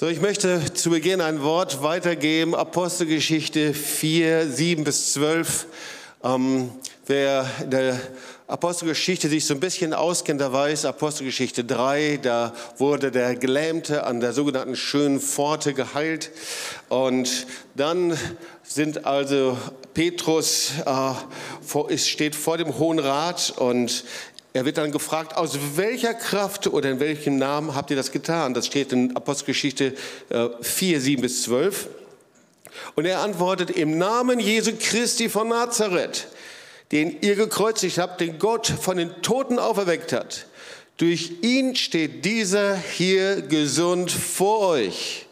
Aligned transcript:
So, 0.00 0.06
ich 0.06 0.20
möchte 0.20 0.62
zu 0.74 0.90
Beginn 0.90 1.20
ein 1.20 1.42
Wort 1.42 1.82
weitergeben, 1.82 2.54
Apostelgeschichte 2.54 3.74
4, 3.74 4.46
7 4.48 4.84
bis 4.84 5.12
12. 5.14 5.66
Ähm, 6.22 6.70
wer 7.08 7.44
in 7.64 7.72
der 7.72 8.00
Apostelgeschichte 8.46 9.28
sich 9.28 9.44
so 9.44 9.54
ein 9.54 9.60
bisschen 9.60 9.92
auskennt, 9.92 10.40
der 10.40 10.52
weiß, 10.52 10.84
Apostelgeschichte 10.84 11.64
3, 11.64 12.20
da 12.22 12.54
wurde 12.76 13.10
der 13.10 13.34
Gelähmte 13.34 14.04
an 14.04 14.20
der 14.20 14.32
sogenannten 14.32 14.76
schönen 14.76 15.18
Pforte 15.18 15.74
geheilt. 15.74 16.30
Und 16.88 17.48
dann 17.74 18.16
sind 18.62 19.04
also 19.04 19.58
Petrus 19.94 20.74
äh, 20.86 21.10
vor, 21.60 21.90
steht 21.98 22.36
vor 22.36 22.56
dem 22.56 22.78
Hohen 22.78 23.00
Rat 23.00 23.52
und 23.56 24.04
er 24.52 24.64
wird 24.64 24.78
dann 24.78 24.92
gefragt, 24.92 25.36
aus 25.36 25.58
welcher 25.76 26.14
Kraft 26.14 26.66
oder 26.66 26.90
in 26.90 27.00
welchem 27.00 27.36
Namen 27.36 27.74
habt 27.74 27.90
ihr 27.90 27.96
das 27.96 28.10
getan? 28.12 28.54
Das 28.54 28.66
steht 28.66 28.92
in 28.92 29.14
Apostelgeschichte 29.14 29.94
4, 30.60 30.96
äh, 30.96 31.00
7 31.00 31.22
bis 31.22 31.42
12. 31.42 31.88
Und 32.94 33.04
er 33.04 33.20
antwortet, 33.20 33.70
im 33.70 33.98
Namen 33.98 34.40
Jesu 34.40 34.72
Christi 34.78 35.28
von 35.28 35.48
Nazareth, 35.48 36.28
den 36.92 37.20
ihr 37.20 37.36
gekreuzigt 37.36 37.98
habt, 37.98 38.20
den 38.20 38.38
Gott 38.38 38.66
von 38.66 38.96
den 38.96 39.22
Toten 39.22 39.58
auferweckt 39.58 40.12
hat. 40.12 40.46
Durch 40.96 41.32
ihn 41.42 41.76
steht 41.76 42.24
dieser 42.24 42.76
hier 42.76 43.42
gesund 43.42 44.10
vor 44.10 44.60
euch. 44.60 45.27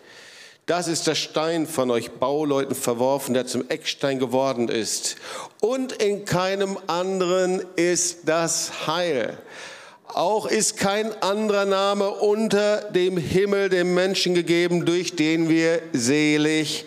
Das 0.66 0.88
ist 0.88 1.06
der 1.06 1.14
Stein 1.14 1.64
von 1.68 1.92
euch 1.92 2.10
Bauleuten 2.10 2.74
verworfen, 2.74 3.34
der 3.34 3.46
zum 3.46 3.68
Eckstein 3.68 4.18
geworden 4.18 4.68
ist. 4.68 5.14
Und 5.60 5.92
in 5.92 6.24
keinem 6.24 6.76
anderen 6.88 7.62
ist 7.76 8.28
das 8.28 8.88
Heil. 8.88 9.38
Auch 10.08 10.46
ist 10.46 10.76
kein 10.76 11.12
anderer 11.22 11.66
Name 11.66 12.10
unter 12.10 12.78
dem 12.90 13.16
Himmel 13.16 13.68
dem 13.68 13.94
Menschen 13.94 14.34
gegeben, 14.34 14.84
durch 14.84 15.14
den 15.14 15.48
wir 15.48 15.82
selig 15.92 16.84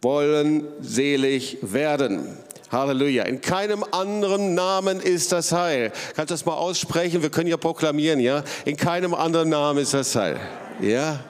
wollen, 0.00 0.66
selig 0.80 1.58
werden. 1.60 2.38
Halleluja. 2.72 3.24
In 3.24 3.42
keinem 3.42 3.84
anderen 3.90 4.54
Namen 4.54 5.00
ist 5.00 5.30
das 5.30 5.52
Heil. 5.52 5.92
Kannst 6.16 6.30
du 6.30 6.34
das 6.34 6.46
mal 6.46 6.54
aussprechen? 6.54 7.20
Wir 7.20 7.30
können 7.30 7.50
ja 7.50 7.58
proklamieren, 7.58 8.18
ja? 8.18 8.44
In 8.64 8.78
keinem 8.78 9.12
anderen 9.12 9.50
Namen 9.50 9.80
ist 9.80 9.92
das 9.92 10.16
Heil. 10.16 10.40
Ja? 10.80 11.20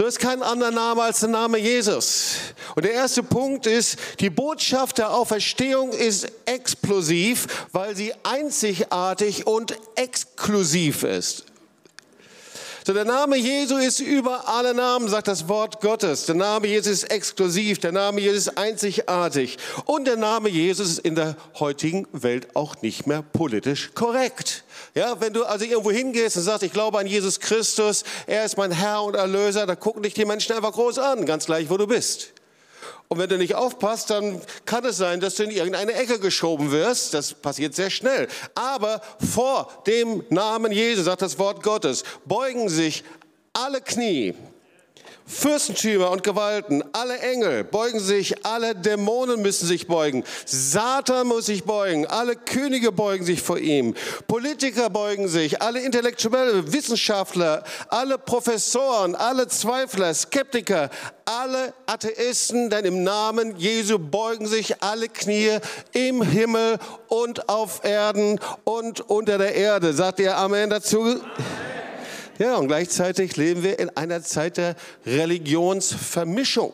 So 0.00 0.06
ist 0.06 0.18
kein 0.18 0.42
anderer 0.42 0.70
Name 0.70 1.02
als 1.02 1.20
der 1.20 1.28
Name 1.28 1.58
Jesus. 1.58 2.36
Und 2.74 2.86
der 2.86 2.92
erste 2.94 3.22
Punkt 3.22 3.66
ist, 3.66 3.98
die 4.18 4.30
Botschaft 4.30 4.96
der 4.96 5.10
Auferstehung 5.10 5.90
ist 5.92 6.26
explosiv, 6.46 7.66
weil 7.72 7.94
sie 7.94 8.14
einzigartig 8.22 9.46
und 9.46 9.76
exklusiv 9.96 11.02
ist. 11.02 11.44
So, 12.86 12.94
der 12.94 13.04
Name 13.04 13.36
Jesu 13.36 13.76
ist 13.76 14.00
über 14.00 14.48
alle 14.48 14.72
Namen, 14.72 15.06
sagt 15.06 15.28
das 15.28 15.46
Wort 15.48 15.82
Gottes. 15.82 16.24
Der 16.24 16.34
Name 16.34 16.66
Jesus 16.66 17.02
ist 17.02 17.10
exklusiv, 17.10 17.78
der 17.78 17.92
Name 17.92 18.22
Jesus 18.22 18.46
ist 18.46 18.56
einzigartig. 18.56 19.58
Und 19.84 20.06
der 20.06 20.16
Name 20.16 20.48
Jesus 20.48 20.92
ist 20.92 20.98
in 21.00 21.14
der 21.14 21.36
heutigen 21.58 22.08
Welt 22.12 22.56
auch 22.56 22.80
nicht 22.80 23.06
mehr 23.06 23.20
politisch 23.20 23.90
korrekt. 23.94 24.64
Ja, 24.94 25.20
wenn 25.20 25.32
du 25.32 25.44
also 25.44 25.64
irgendwo 25.64 25.90
hingehst 25.90 26.36
und 26.36 26.42
sagst, 26.42 26.62
ich 26.62 26.72
glaube 26.72 26.98
an 26.98 27.06
Jesus 27.06 27.38
Christus, 27.38 28.02
er 28.26 28.44
ist 28.44 28.56
mein 28.56 28.72
Herr 28.72 29.02
und 29.04 29.14
Erlöser, 29.14 29.66
da 29.66 29.76
gucken 29.76 30.02
dich 30.02 30.14
die 30.14 30.24
Menschen 30.24 30.54
einfach 30.54 30.72
groß 30.72 30.98
an, 30.98 31.26
ganz 31.26 31.46
gleich, 31.46 31.70
wo 31.70 31.76
du 31.76 31.86
bist. 31.86 32.32
Und 33.08 33.18
wenn 33.18 33.28
du 33.28 33.38
nicht 33.38 33.56
aufpasst, 33.56 34.10
dann 34.10 34.40
kann 34.66 34.84
es 34.84 34.96
sein, 34.96 35.20
dass 35.20 35.34
du 35.34 35.42
in 35.42 35.50
irgendeine 35.50 35.94
Ecke 35.94 36.20
geschoben 36.20 36.70
wirst. 36.70 37.12
Das 37.12 37.34
passiert 37.34 37.74
sehr 37.74 37.90
schnell. 37.90 38.28
Aber 38.54 39.02
vor 39.18 39.82
dem 39.86 40.24
Namen 40.28 40.70
Jesus, 40.70 41.06
sagt 41.06 41.22
das 41.22 41.38
Wort 41.38 41.62
Gottes, 41.62 42.04
beugen 42.24 42.68
sich 42.68 43.02
alle 43.52 43.80
Knie 43.80 44.34
Fürstentümer 45.30 46.10
und 46.10 46.24
Gewalten, 46.24 46.82
alle 46.92 47.18
Engel 47.20 47.62
beugen 47.62 48.00
sich, 48.00 48.44
alle 48.44 48.74
Dämonen 48.74 49.40
müssen 49.40 49.66
sich 49.66 49.86
beugen, 49.86 50.24
Satan 50.44 51.28
muss 51.28 51.46
sich 51.46 51.64
beugen, 51.64 52.06
alle 52.06 52.34
Könige 52.34 52.90
beugen 52.90 53.24
sich 53.24 53.40
vor 53.40 53.58
ihm, 53.58 53.94
Politiker 54.26 54.90
beugen 54.90 55.28
sich, 55.28 55.62
alle 55.62 55.80
Intellektuelle, 55.80 56.72
Wissenschaftler, 56.72 57.62
alle 57.88 58.18
Professoren, 58.18 59.14
alle 59.14 59.46
Zweifler, 59.46 60.12
Skeptiker, 60.12 60.90
alle 61.24 61.74
Atheisten, 61.86 62.68
denn 62.68 62.84
im 62.84 63.04
Namen 63.04 63.56
Jesu 63.56 63.98
beugen 63.98 64.48
sich 64.48 64.82
alle 64.82 65.08
Knie 65.08 65.58
im 65.92 66.22
Himmel 66.22 66.78
und 67.08 67.48
auf 67.48 67.84
Erden 67.84 68.40
und 68.64 69.08
unter 69.08 69.38
der 69.38 69.54
Erde. 69.54 69.92
Sagt 69.92 70.18
ihr 70.18 70.36
Amen 70.36 70.70
dazu? 70.70 71.00
Amen. 71.00 71.79
Ja, 72.40 72.56
und 72.56 72.68
gleichzeitig 72.68 73.36
leben 73.36 73.62
wir 73.62 73.78
in 73.78 73.94
einer 73.98 74.22
Zeit 74.22 74.56
der 74.56 74.74
Religionsvermischung. 75.04 76.72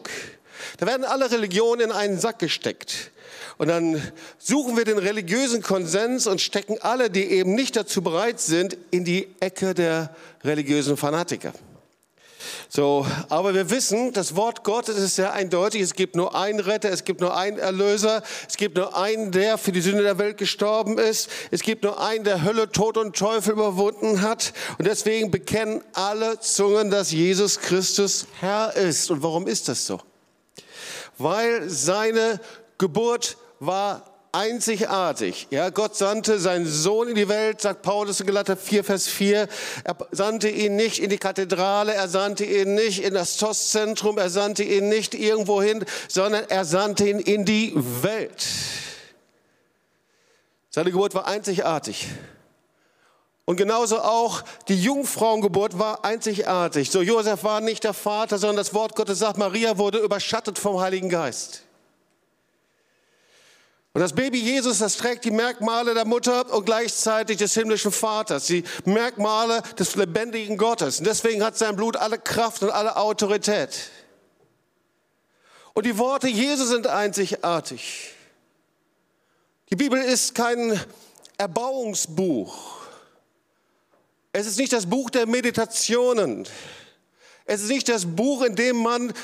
Da 0.79 0.87
werden 0.87 1.05
alle 1.05 1.29
Religionen 1.29 1.91
in 1.91 1.91
einen 1.91 2.21
Sack 2.21 2.39
gesteckt. 2.39 3.11
Und 3.59 3.67
dann 3.67 4.01
suchen 4.39 4.77
wir 4.77 4.85
den 4.85 4.99
religiösen 4.99 5.63
Konsens 5.63 6.29
und 6.29 6.41
stecken 6.41 6.77
alle, 6.83 7.11
die 7.11 7.25
eben 7.25 7.57
nicht 7.57 7.75
dazu 7.75 8.01
bereit 8.01 8.39
sind, 8.39 8.77
in 8.93 9.05
die 9.05 9.27
Ecke 9.41 9.75
der 9.75 10.15
religiösen 10.45 10.97
Fanatiker. 10.97 11.53
So, 12.69 13.07
aber 13.29 13.55
wir 13.55 13.71
wissen, 13.71 14.13
das 14.13 14.37
Wort 14.37 14.65
Gottes 14.65 14.97
ist 14.97 15.17
sehr 15.17 15.33
eindeutig. 15.33 15.81
Es 15.81 15.95
gibt 15.95 16.17
nur 16.17 16.35
einen 16.35 16.61
Retter, 16.61 16.91
es 16.91 17.05
gibt 17.05 17.21
nur 17.21 17.37
einen 17.37 17.59
Erlöser, 17.59 18.23
es 18.49 18.57
gibt 18.57 18.77
nur 18.77 18.97
einen, 18.97 19.33
der 19.33 19.59
für 19.59 19.73
die 19.73 19.81
Sünde 19.81 20.03
der 20.03 20.19
Welt 20.19 20.37
gestorben 20.37 20.99
ist. 20.99 21.31
Es 21.51 21.63
gibt 21.63 21.85
nur 21.85 22.01
einen, 22.01 22.25
der 22.25 22.43
Hölle, 22.43 22.71
Tod 22.71 22.97
und 22.97 23.17
Teufel 23.17 23.53
überwunden 23.53 24.23
hat. 24.23 24.53
Und 24.79 24.87
deswegen 24.87 25.31
bekennen 25.31 25.83
alle 25.93 26.41
Zungen, 26.41 26.91
dass 26.91 27.11
Jesus 27.13 27.61
Christus 27.61 28.27
Herr 28.41 28.75
ist. 28.75 29.11
Und 29.11 29.23
warum 29.23 29.47
ist 29.47 29.69
das 29.69 29.87
so? 29.87 30.01
Weil 31.19 31.69
seine 31.69 32.41
Geburt 32.79 33.37
war 33.59 34.16
einzigartig. 34.37 35.47
Ja, 35.51 35.71
Gott 35.71 35.97
sandte 35.97 36.39
seinen 36.39 36.67
Sohn 36.67 37.09
in 37.09 37.15
die 37.15 37.29
Welt, 37.29 37.63
sagt 37.63 37.83
Paulus 37.83 38.21
in 38.21 38.27
Galater 38.27 38.57
4, 38.57 38.85
Vers 38.85 39.09
4. 39.09 39.49
Er 39.85 39.97
sandte 40.11 40.51
ihn 40.51 40.77
nicht 40.77 40.99
in 40.99 41.09
die 41.09 41.17
Kathedrale, 41.17 41.95
er 41.95 42.09
sandte 42.09 42.45
ihn 42.45 42.75
nicht 42.75 43.03
in 43.03 43.15
das 43.15 43.39
TOS-Zentrum, 43.39 44.19
er 44.19 44.29
sandte 44.29 44.63
ihn 44.63 44.89
nicht 44.89 45.15
irgendwo 45.15 45.63
hin, 45.63 45.85
sondern 46.09 46.45
er 46.49 46.67
sandte 46.67 47.09
ihn 47.09 47.19
in 47.19 47.47
die 47.47 47.73
Welt. 47.75 48.47
Seine 50.69 50.91
Geburt 50.91 51.15
war 51.15 51.27
einzigartig. 51.27 52.07
Und 53.47 53.57
genauso 53.57 54.01
auch 54.01 54.43
die 54.69 54.79
Jungfrauengeburt 54.79 55.79
war 55.79 56.05
einzigartig. 56.05 56.91
So 56.91 57.01
Josef 57.01 57.43
war 57.45 57.63
nicht 57.63 57.85
der 57.85 57.95
Vater, 57.95 58.37
sondern 58.37 58.57
das 58.57 58.75
Wort 58.75 58.97
Gottes 58.97 59.21
sagt, 59.21 59.39
Maria 59.39 59.79
wurde 59.79 59.99
überschattet 59.99 60.59
vom 60.59 60.81
Heiligen 60.81 61.09
Geist. 61.09 61.66
Und 63.97 64.03
das 64.03 64.13
Baby 64.13 64.43
Jesus, 64.43 64.81
das 64.81 64.99
trägt 64.99 65.25
die 65.25 65.31
Merkmale 65.31 65.95
der 65.95 66.05
Mutter 66.05 66.53
und 66.53 66.67
gleichzeitig 66.67 67.39
des 67.39 67.55
himmlischen 67.55 67.91
Vaters, 67.91 68.45
die 68.45 68.63
Merkmale 68.85 69.63
des 69.79 69.97
lebendigen 69.97 70.59
Gottes. 70.59 70.99
Und 70.99 71.07
deswegen 71.07 71.43
hat 71.43 71.57
sein 71.57 71.77
Blut 71.77 71.97
alle 71.97 72.19
Kraft 72.19 72.63
und 72.63 72.69
alle 72.69 72.99
Autorität. 72.99 73.91
Und 75.73 75.87
die 75.87 75.97
Worte 75.97 76.29
Jesus 76.29 76.69
sind 76.69 76.87
einzigartig. 76.87 78.13
Die 79.71 79.77
Bibel 79.77 79.99
ist 79.99 80.35
kein 80.35 80.79
Erbauungsbuch. 81.39 82.77
Es 84.31 84.47
ist 84.47 84.59
nicht 84.59 84.75
das 84.75 84.85
Buch 84.85 85.09
der 85.09 85.27
Meditationen. 85.27 86.47
Es 87.47 87.63
ist 87.63 87.71
nicht 87.71 87.89
das 87.89 88.05
Buch, 88.05 88.43
in 88.43 88.57
dem 88.57 88.77
man 88.77 89.15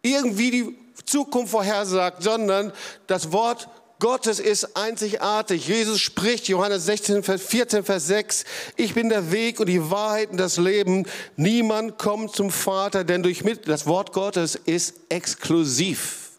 irgendwie 0.00 0.50
die 0.50 0.87
Zukunft 1.08 1.50
vorhersagt, 1.50 2.22
sondern 2.22 2.72
das 3.06 3.32
Wort 3.32 3.68
Gottes 4.00 4.38
ist 4.38 4.76
einzigartig. 4.76 5.66
Jesus 5.66 6.00
spricht, 6.00 6.46
Johannes 6.46 6.86
16, 6.86 7.22
14, 7.22 7.84
Vers 7.84 8.06
6, 8.06 8.44
ich 8.76 8.94
bin 8.94 9.08
der 9.08 9.32
Weg 9.32 9.58
und 9.58 9.66
die 9.66 9.90
Wahrheit 9.90 10.30
und 10.30 10.36
das 10.36 10.56
Leben. 10.56 11.04
Niemand 11.36 11.98
kommt 11.98 12.34
zum 12.34 12.50
Vater, 12.50 13.02
denn 13.02 13.24
durch 13.24 13.42
mich, 13.42 13.60
das 13.62 13.86
Wort 13.86 14.12
Gottes 14.12 14.54
ist 14.54 14.94
exklusiv. 15.08 16.30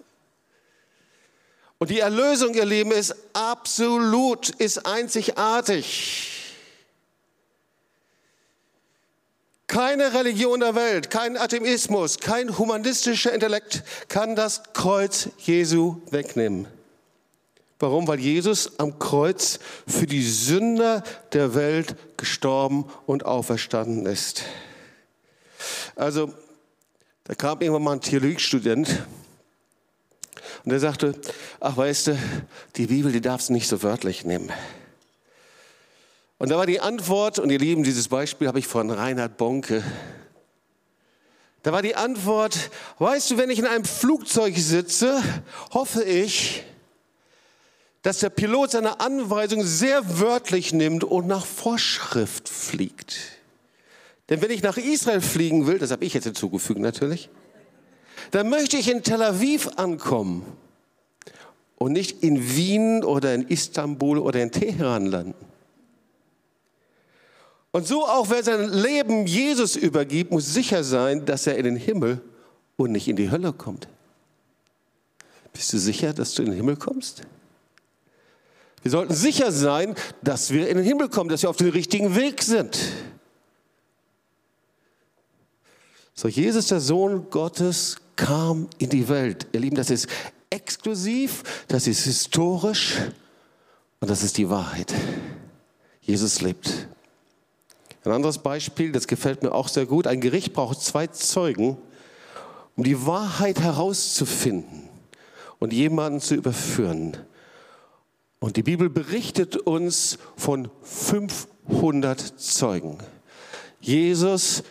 Und 1.79 1.89
die 1.89 1.99
Erlösung, 1.99 2.53
ihr 2.53 2.65
Lieben, 2.65 2.91
ist 2.91 3.15
absolut, 3.33 4.49
ist 4.49 4.85
einzigartig. 4.85 6.38
Keine 9.69 10.15
Religion 10.15 10.61
der 10.61 10.73
Welt, 10.73 11.11
kein 11.11 11.37
Atheismus, 11.37 12.17
kein 12.17 12.57
humanistischer 12.57 13.31
Intellekt 13.31 13.83
kann 14.07 14.35
das 14.35 14.63
Kreuz 14.73 15.29
Jesu 15.37 16.01
wegnehmen. 16.09 16.67
Warum? 17.77 18.07
Weil 18.07 18.19
Jesus 18.19 18.79
am 18.79 18.97
Kreuz 18.97 19.59
für 19.85 20.07
die 20.07 20.23
Sünder 20.23 21.03
der 21.33 21.53
Welt 21.53 21.95
gestorben 22.17 22.85
und 23.05 23.27
auferstanden 23.27 24.07
ist. 24.07 24.41
Also, 25.95 26.33
da 27.25 27.35
kam 27.35 27.61
irgendwann 27.61 27.83
mal 27.83 27.91
ein 27.93 28.01
Theologiestudent 28.01 29.05
und 30.65 30.71
der 30.71 30.79
sagte, 30.79 31.13
ach 31.59 31.77
weißt 31.77 32.07
du, 32.07 32.17
die 32.75 32.87
Bibel, 32.87 33.11
die 33.11 33.21
darfst 33.21 33.49
du 33.49 33.53
nicht 33.53 33.67
so 33.67 33.83
wörtlich 33.83 34.25
nehmen. 34.25 34.51
Und 36.39 36.49
da 36.49 36.57
war 36.57 36.65
die 36.65 36.79
Antwort, 36.79 37.37
und 37.37 37.49
ihr 37.49 37.59
Lieben, 37.59 37.83
dieses 37.83 38.07
Beispiel 38.07 38.47
habe 38.47 38.59
ich 38.59 38.65
von 38.65 38.89
Reinhard 38.89 39.35
Bonke. 39.35 39.83
Da 41.63 41.73
war 41.73 41.81
die 41.81 41.95
Antwort, 41.95 42.71
weißt 42.99 43.31
du, 43.31 43.37
wenn 43.37 43.49
ich 43.49 43.59
in 43.59 43.65
einem 43.65 43.83
Flugzeug 43.83 44.57
sitze, 44.57 45.21
hoffe 45.73 46.01
ich, 46.03 46.63
dass 48.03 48.19
der 48.19 48.29
Pilot 48.29 48.71
seine 48.71 49.01
Anweisung 49.01 49.65
sehr 49.65 50.19
wörtlich 50.21 50.71
nimmt 50.71 51.03
und 51.03 51.27
nach 51.27 51.45
Vorschrift 51.45 52.47
fliegt. 52.47 53.17
Denn 54.29 54.41
wenn 54.41 54.51
ich 54.51 54.63
nach 54.63 54.77
Israel 54.77 55.19
fliegen 55.19 55.67
will, 55.67 55.77
das 55.77 55.91
habe 55.91 56.05
ich 56.05 56.13
jetzt 56.13 56.23
hinzugefügt 56.23 56.79
natürlich, 56.79 57.29
dann 58.31 58.49
möchte 58.49 58.77
ich 58.77 58.89
in 58.89 59.03
Tel 59.03 59.21
Aviv 59.21 59.67
ankommen 59.75 60.45
und 61.75 61.91
nicht 61.91 62.23
in 62.23 62.55
Wien 62.55 63.03
oder 63.03 63.33
in 63.33 63.45
Istanbul 63.45 64.19
oder 64.19 64.41
in 64.41 64.51
Teheran 64.51 65.05
landen. 65.05 65.49
Und 67.71 67.87
so 67.87 68.05
auch 68.05 68.29
wer 68.29 68.43
sein 68.43 68.69
Leben 68.69 69.27
Jesus 69.27 69.75
übergibt, 69.75 70.31
muss 70.31 70.53
sicher 70.53 70.83
sein, 70.83 71.25
dass 71.25 71.45
er 71.45 71.57
in 71.57 71.65
den 71.65 71.75
Himmel 71.75 72.21
und 72.77 72.91
nicht 72.91 73.07
in 73.07 73.15
die 73.15 73.29
Hölle 73.29 73.53
kommt. 73.53 73.87
Bist 75.53 75.71
du 75.73 75.77
sicher, 75.77 76.13
dass 76.13 76.33
du 76.33 76.41
in 76.41 76.49
den 76.49 76.57
Himmel 76.57 76.77
kommst? 76.77 77.21
Wir 78.81 78.91
sollten 78.91 79.13
sicher 79.13 79.51
sein, 79.51 79.95
dass 80.21 80.51
wir 80.51 80.69
in 80.69 80.77
den 80.77 80.85
Himmel 80.85 81.09
kommen, 81.09 81.29
dass 81.29 81.41
wir 81.41 81.49
auf 81.49 81.57
dem 81.57 81.69
richtigen 81.69 82.15
Weg 82.15 82.41
sind. 82.41 82.77
So, 86.15 86.27
Jesus, 86.27 86.67
der 86.67 86.79
Sohn 86.79 87.29
Gottes, 87.29 87.97
kam 88.15 88.67
in 88.77 88.89
die 88.89 89.07
Welt. 89.07 89.47
Ihr 89.53 89.61
Lieben, 89.61 89.75
das 89.75 89.89
ist 89.89 90.07
exklusiv, 90.49 91.65
das 91.67 91.87
ist 91.87 92.03
historisch 92.03 92.97
und 93.99 94.09
das 94.09 94.23
ist 94.23 94.37
die 94.37 94.49
Wahrheit. 94.49 94.93
Jesus 96.01 96.41
lebt. 96.41 96.87
Ein 98.05 98.11
anderes 98.13 98.37
Beispiel, 98.37 98.91
das 98.91 99.07
gefällt 99.07 99.43
mir 99.43 99.53
auch 99.53 99.67
sehr 99.67 99.85
gut. 99.85 100.07
Ein 100.07 100.21
Gericht 100.21 100.53
braucht 100.53 100.81
zwei 100.81 101.07
Zeugen, 101.07 101.77
um 102.75 102.83
die 102.83 103.05
Wahrheit 103.05 103.59
herauszufinden 103.59 104.89
und 105.59 105.73
jemanden 105.73 106.21
zu 106.21 106.35
überführen. 106.35 107.17
Und 108.39 108.55
die 108.55 108.63
Bibel 108.63 108.89
berichtet 108.89 109.57
uns 109.57 110.17
von 110.37 110.69
500 110.83 112.19
Zeugen. 112.39 112.97
Jesus, 113.81 114.63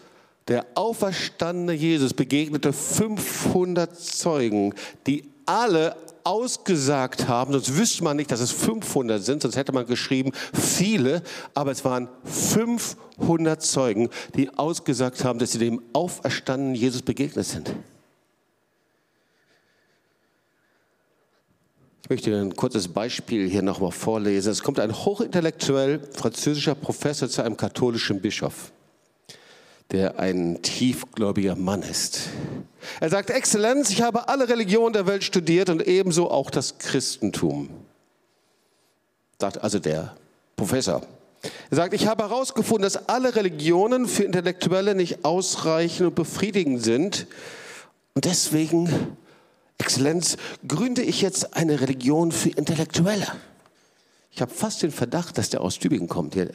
der 0.49 0.67
auferstandene 0.75 1.75
Jesus, 1.75 2.15
begegnete 2.15 2.73
500 2.73 3.95
Zeugen, 3.95 4.75
die 5.07 5.29
alle 5.45 5.97
ausgesagt 6.25 7.29
haben, 7.29 7.53
sonst 7.53 7.77
wüsste 7.77 8.05
man 8.05 8.17
nicht, 8.17 8.31
dass 8.31 8.41
es 8.41 8.51
500 8.53 9.23
sind, 9.23 9.43
sonst 9.43 9.57
hätte 9.57 9.73
man 9.73 9.87
geschrieben 9.87 10.33
viele, 10.53 11.23
aber 11.55 11.71
es 11.71 11.85
waren 11.85 12.09
500 12.25 13.63
Zeugen, 13.63 14.09
die 14.37 14.51
ausgesagt 14.57 15.25
haben, 15.25 15.39
dass 15.39 15.53
sie 15.53 15.59
dem 15.59 15.83
auferstandenen 15.93 16.75
Jesus 16.75 17.03
begegnet 17.03 17.47
sind. 17.47 17.75
Ich 22.03 22.11
möchte 22.11 22.35
ein 22.41 22.57
kurzes 22.57 22.89
Beispiel 22.89 23.51
hier 23.51 23.61
nochmal 23.61 23.93
vorlesen. 23.93 24.51
Es 24.51 24.63
kommt 24.63 24.81
ein 24.81 24.95
hochintellektuell 24.95 26.01
französischer 26.15 26.75
Professor 26.75 27.29
zu 27.29 27.43
einem 27.43 27.57
katholischen 27.57 28.23
Bischof 28.23 28.73
der 29.91 30.19
ein 30.19 30.61
tiefgläubiger 30.63 31.57
Mann 31.57 31.83
ist. 31.83 32.29
Er 33.01 33.09
sagt, 33.09 33.31
Exzellenz, 33.31 33.91
ich 33.91 34.03
habe 34.03 34.29
alle 34.29 34.49
Religionen 34.49 34.93
der 34.93 35.07
Welt 35.07 35.25
studiert 35.25 35.71
und 35.71 35.87
ebenso 35.87 36.31
auch 36.31 36.51
das 36.51 36.79
Christentum. 36.79 37.71
Sagt 39.39 39.63
also 39.63 39.79
der 39.79 40.17
Professor. 40.57 41.03
Er 41.71 41.77
sagt, 41.77 41.95
ich 41.95 42.07
habe 42.07 42.25
herausgefunden, 42.25 42.83
dass 42.83 43.09
alle 43.09 43.37
Religionen 43.37 44.09
für 44.09 44.25
Intellektuelle 44.25 44.95
nicht 44.95 45.25
ausreichend 45.25 46.09
und 46.09 46.15
befriedigend 46.15 46.83
sind. 46.83 47.27
Und 48.15 48.25
deswegen, 48.25 49.17
Exzellenz, 49.79 50.37
gründe 50.67 51.03
ich 51.03 51.23
jetzt 51.23 51.57
eine 51.57 51.81
Religion 51.81 52.33
für 52.33 52.51
Intellektuelle. 52.51 53.29
Ich 54.33 54.43
habe 54.43 54.53
fast 54.53 54.83
den 54.83 54.91
Verdacht, 54.91 55.39
dass 55.39 55.51
der 55.51 55.61
aus 55.61 55.79
Tübingen 55.79 56.09
kommt. 56.09 56.35
Hier. 56.35 56.51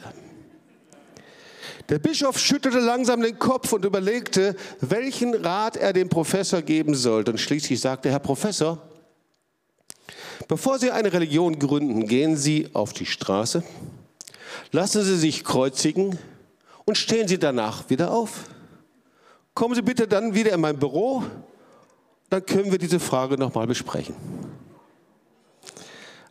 Der 1.88 1.98
Bischof 1.98 2.38
schüttelte 2.38 2.78
langsam 2.78 3.20
den 3.20 3.38
Kopf 3.38 3.72
und 3.72 3.84
überlegte, 3.84 4.56
welchen 4.80 5.34
Rat 5.34 5.76
er 5.76 5.92
dem 5.92 6.08
Professor 6.08 6.62
geben 6.62 6.94
sollte. 6.94 7.30
Und 7.32 7.38
schließlich 7.38 7.78
sagte, 7.78 8.10
Herr 8.10 8.20
Professor, 8.20 8.78
bevor 10.48 10.78
Sie 10.78 10.90
eine 10.90 11.12
Religion 11.12 11.58
gründen, 11.58 12.06
gehen 12.06 12.36
Sie 12.36 12.68
auf 12.72 12.94
die 12.94 13.06
Straße, 13.06 13.62
lassen 14.72 15.02
Sie 15.02 15.16
sich 15.16 15.44
kreuzigen 15.44 16.18
und 16.86 16.96
stehen 16.96 17.28
Sie 17.28 17.38
danach 17.38 17.90
wieder 17.90 18.12
auf. 18.12 18.44
Kommen 19.52 19.74
Sie 19.74 19.82
bitte 19.82 20.08
dann 20.08 20.34
wieder 20.34 20.52
in 20.52 20.60
mein 20.60 20.78
Büro, 20.78 21.22
dann 22.30 22.46
können 22.46 22.72
wir 22.72 22.78
diese 22.78 22.98
Frage 22.98 23.36
nochmal 23.36 23.66
besprechen. 23.66 24.14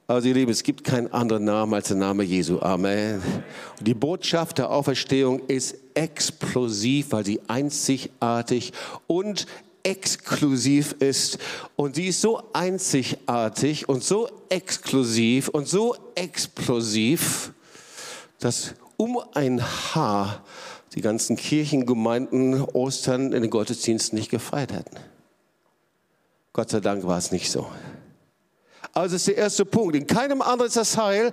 Also 0.06 0.28
ihr 0.28 0.34
Lieben, 0.34 0.52
es 0.52 0.64
gibt 0.64 0.84
keinen 0.84 1.12
anderen 1.14 1.46
Namen 1.46 1.74
als 1.74 1.88
der 1.88 1.96
Name 1.96 2.24
Jesu. 2.24 2.60
Amen. 2.60 3.22
Und 3.80 3.88
die 3.88 3.94
Botschaft 3.94 4.58
der 4.58 4.70
Auferstehung 4.70 5.40
ist 5.48 5.78
explosiv, 5.94 7.12
weil 7.12 7.26
sie 7.26 7.40
einzigartig 7.48 8.74
und 9.08 9.46
exklusiv 9.84 10.94
ist. 11.00 11.38
Und 11.78 11.96
sie 11.96 12.08
ist 12.08 12.20
so 12.20 12.44
einzigartig 12.52 13.88
und 13.88 14.04
so 14.04 14.30
exklusiv 14.50 15.48
und 15.48 15.70
so 15.70 15.96
explosiv, 16.16 17.54
dass 18.40 18.76
um 18.98 19.20
ein 19.34 19.64
Haar 19.64 20.44
die 20.96 21.02
ganzen 21.02 21.38
Kirchengemeinden 21.38 22.62
Ostern 22.62 23.32
in 23.32 23.42
den 23.42 23.50
Gottesdiensten 23.50 24.20
nicht 24.20 24.30
gefeiert 24.30 24.74
hätten. 24.74 24.98
Gott 26.52 26.70
sei 26.70 26.82
Dank 26.82 27.08
war 27.08 27.18
es 27.18 27.32
nicht 27.32 27.50
so. 27.50 27.68
Also 28.94 29.16
ist 29.16 29.28
der 29.28 29.38
erste 29.38 29.66
Punkt. 29.66 29.95
In 29.95 30.07
keinem 30.07 30.42
anderen 30.42 30.68
ist 30.68 30.78
das 30.78 30.98
Heil 30.98 31.31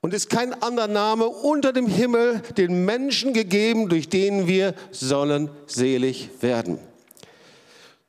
und 0.00 0.14
ist 0.14 0.30
kein 0.30 0.54
anderer 0.62 0.88
Name 0.88 1.26
unter 1.26 1.72
dem 1.72 1.86
Himmel 1.86 2.40
den 2.56 2.84
Menschen 2.84 3.34
gegeben, 3.34 3.88
durch 3.88 4.08
den 4.08 4.46
wir 4.46 4.74
sollen 4.90 5.50
selig 5.66 6.30
werden. 6.40 6.78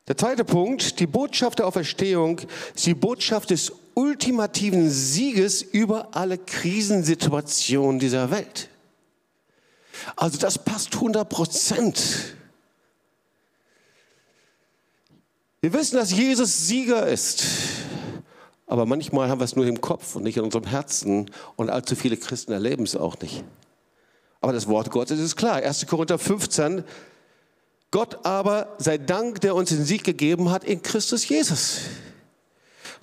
Der 0.08 0.16
zweite 0.16 0.46
Punkt, 0.46 1.00
die 1.02 1.08
Botschaft 1.08 1.60
der 1.60 1.68
Auferstehung, 1.68 2.40
ist 2.74 2.86
die 2.86 2.94
Botschaft 2.94 3.50
des 3.50 3.74
ultimativen 3.94 4.90
Sieges 4.90 5.62
über 5.62 6.10
alle 6.16 6.38
Krisensituationen 6.38 8.00
dieser 8.00 8.32
Welt. 8.32 8.70
Also 10.16 10.38
das 10.38 10.64
passt 10.64 10.94
100 10.94 11.28
Prozent. 11.28 12.36
Wir 15.60 15.74
wissen, 15.74 15.98
dass 15.98 16.14
Jesus 16.14 16.68
Sieger 16.68 17.08
ist. 17.08 17.44
Aber 18.68 18.86
manchmal 18.86 19.30
haben 19.30 19.40
wir 19.40 19.46
es 19.46 19.56
nur 19.56 19.66
im 19.66 19.82
Kopf 19.82 20.16
und 20.16 20.24
nicht 20.24 20.38
in 20.38 20.44
unserem 20.44 20.66
Herzen. 20.66 21.32
Und 21.56 21.70
allzu 21.70 21.96
viele 21.96 22.18
Christen 22.18 22.52
erleben 22.52 22.84
es 22.84 22.96
auch 22.96 23.18
nicht. 23.20 23.44
Aber 24.42 24.54
das 24.54 24.68
Wort 24.68 24.92
Gottes 24.92 25.20
ist 25.20 25.38
klar. 25.38 25.56
1. 25.56 25.88
Korinther 25.88 26.20
15. 26.20 26.84
Gott 27.92 28.26
aber 28.26 28.76
sei 28.78 28.98
Dank, 28.98 29.40
der 29.42 29.56
uns 29.56 29.70
den 29.70 29.86
Sieg 29.86 30.04
gegeben 30.04 30.52
hat 30.52 30.66
in 30.66 30.82
Christus 30.82 31.28
Jesus. 31.28 31.80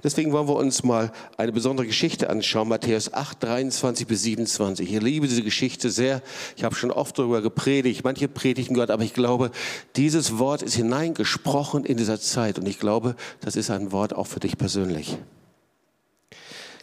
Deswegen 0.03 0.33
wollen 0.33 0.49
wir 0.49 0.57
uns 0.57 0.83
mal 0.83 1.13
eine 1.39 1.51
besondere 1.51 1.87
Geschichte 1.87 2.29
anschauen, 2.29 2.69
Matthäus 2.69 3.15
8, 3.15 3.43
23 3.43 4.07
bis 4.07 4.23
27. 4.23 4.93
Ich 4.93 5.01
liebe 5.01 5.27
diese 5.27 5.43
Geschichte 5.43 5.91
sehr. 5.91 6.21
Ich 6.57 6.65
habe 6.65 6.75
schon 6.75 6.91
oft 6.91 7.19
darüber 7.19 7.41
gepredigt, 7.41 8.05
manche 8.05 8.29
Predigten 8.29 8.75
gehört, 8.75 8.91
aber 8.91 9.03
ich 9.03 9.15
glaube, 9.15 9.51
dieses 9.97 10.39
Wort 10.39 10.61
ist 10.61 10.75
hineingesprochen 10.75 11.87
in 11.87 11.97
dieser 11.97 12.21
Zeit. 12.21 12.59
Und 12.59 12.69
ich 12.69 12.79
glaube, 12.79 13.17
das 13.41 13.57
ist 13.57 13.71
ein 13.71 13.93
Wort 13.93 14.15
auch 14.15 14.27
für 14.27 14.41
dich 14.41 14.59
persönlich. 14.59 15.17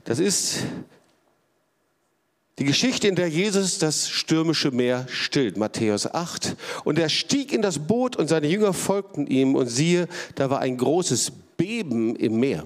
Das 0.03 0.19
ist 0.19 0.63
die 2.59 2.65
Geschichte, 2.65 3.07
in 3.07 3.15
der 3.15 3.27
Jesus 3.27 3.79
das 3.79 4.09
stürmische 4.09 4.71
Meer 4.71 5.05
stillt, 5.09 5.57
Matthäus 5.57 6.05
8. 6.05 6.55
Und 6.83 6.99
er 6.99 7.09
stieg 7.09 7.51
in 7.51 7.61
das 7.61 7.79
Boot 7.79 8.15
und 8.15 8.27
seine 8.27 8.47
Jünger 8.47 8.73
folgten 8.73 9.25
ihm 9.27 9.55
und 9.55 9.67
siehe, 9.67 10.07
da 10.35 10.49
war 10.49 10.59
ein 10.59 10.77
großes 10.77 11.31
Beben 11.57 12.15
im 12.15 12.39
Meer, 12.39 12.65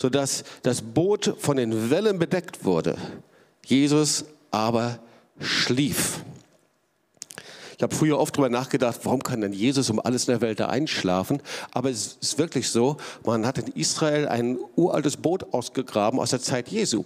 sodass 0.00 0.44
das 0.62 0.82
Boot 0.82 1.34
von 1.38 1.56
den 1.56 1.90
Wellen 1.90 2.18
bedeckt 2.18 2.64
wurde. 2.64 2.96
Jesus 3.66 4.24
aber 4.50 4.98
schlief. 5.40 6.20
Ich 7.76 7.82
habe 7.82 7.94
früher 7.94 8.18
oft 8.18 8.36
darüber 8.36 8.48
nachgedacht, 8.48 9.00
warum 9.02 9.22
kann 9.22 9.40
denn 9.40 9.52
Jesus 9.52 9.90
um 9.90 10.00
alles 10.00 10.28
in 10.28 10.32
der 10.32 10.40
Welt 10.40 10.60
da 10.60 10.66
einschlafen? 10.66 11.42
Aber 11.72 11.90
es 11.90 12.18
ist 12.20 12.38
wirklich 12.38 12.68
so, 12.68 12.96
man 13.24 13.46
hat 13.46 13.58
in 13.58 13.68
Israel 13.68 14.28
ein 14.28 14.58
uraltes 14.76 15.16
Boot 15.16 15.52
ausgegraben 15.52 16.20
aus 16.20 16.30
der 16.30 16.40
Zeit 16.40 16.68
Jesu. 16.68 17.04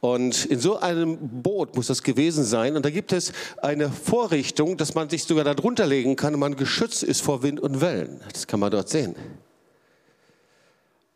Und 0.00 0.46
in 0.46 0.58
so 0.58 0.78
einem 0.78 1.18
Boot 1.18 1.76
muss 1.76 1.88
das 1.88 2.02
gewesen 2.02 2.44
sein. 2.44 2.76
Und 2.76 2.84
da 2.84 2.90
gibt 2.90 3.12
es 3.12 3.32
eine 3.62 3.90
Vorrichtung, 3.90 4.76
dass 4.76 4.94
man 4.94 5.10
sich 5.10 5.24
sogar 5.24 5.44
darunter 5.44 5.86
legen 5.86 6.16
kann 6.16 6.34
und 6.34 6.40
man 6.40 6.56
geschützt 6.56 7.02
ist 7.02 7.20
vor 7.20 7.42
Wind 7.42 7.60
und 7.60 7.80
Wellen. 7.80 8.20
Das 8.32 8.46
kann 8.46 8.60
man 8.60 8.70
dort 8.70 8.88
sehen. 8.88 9.14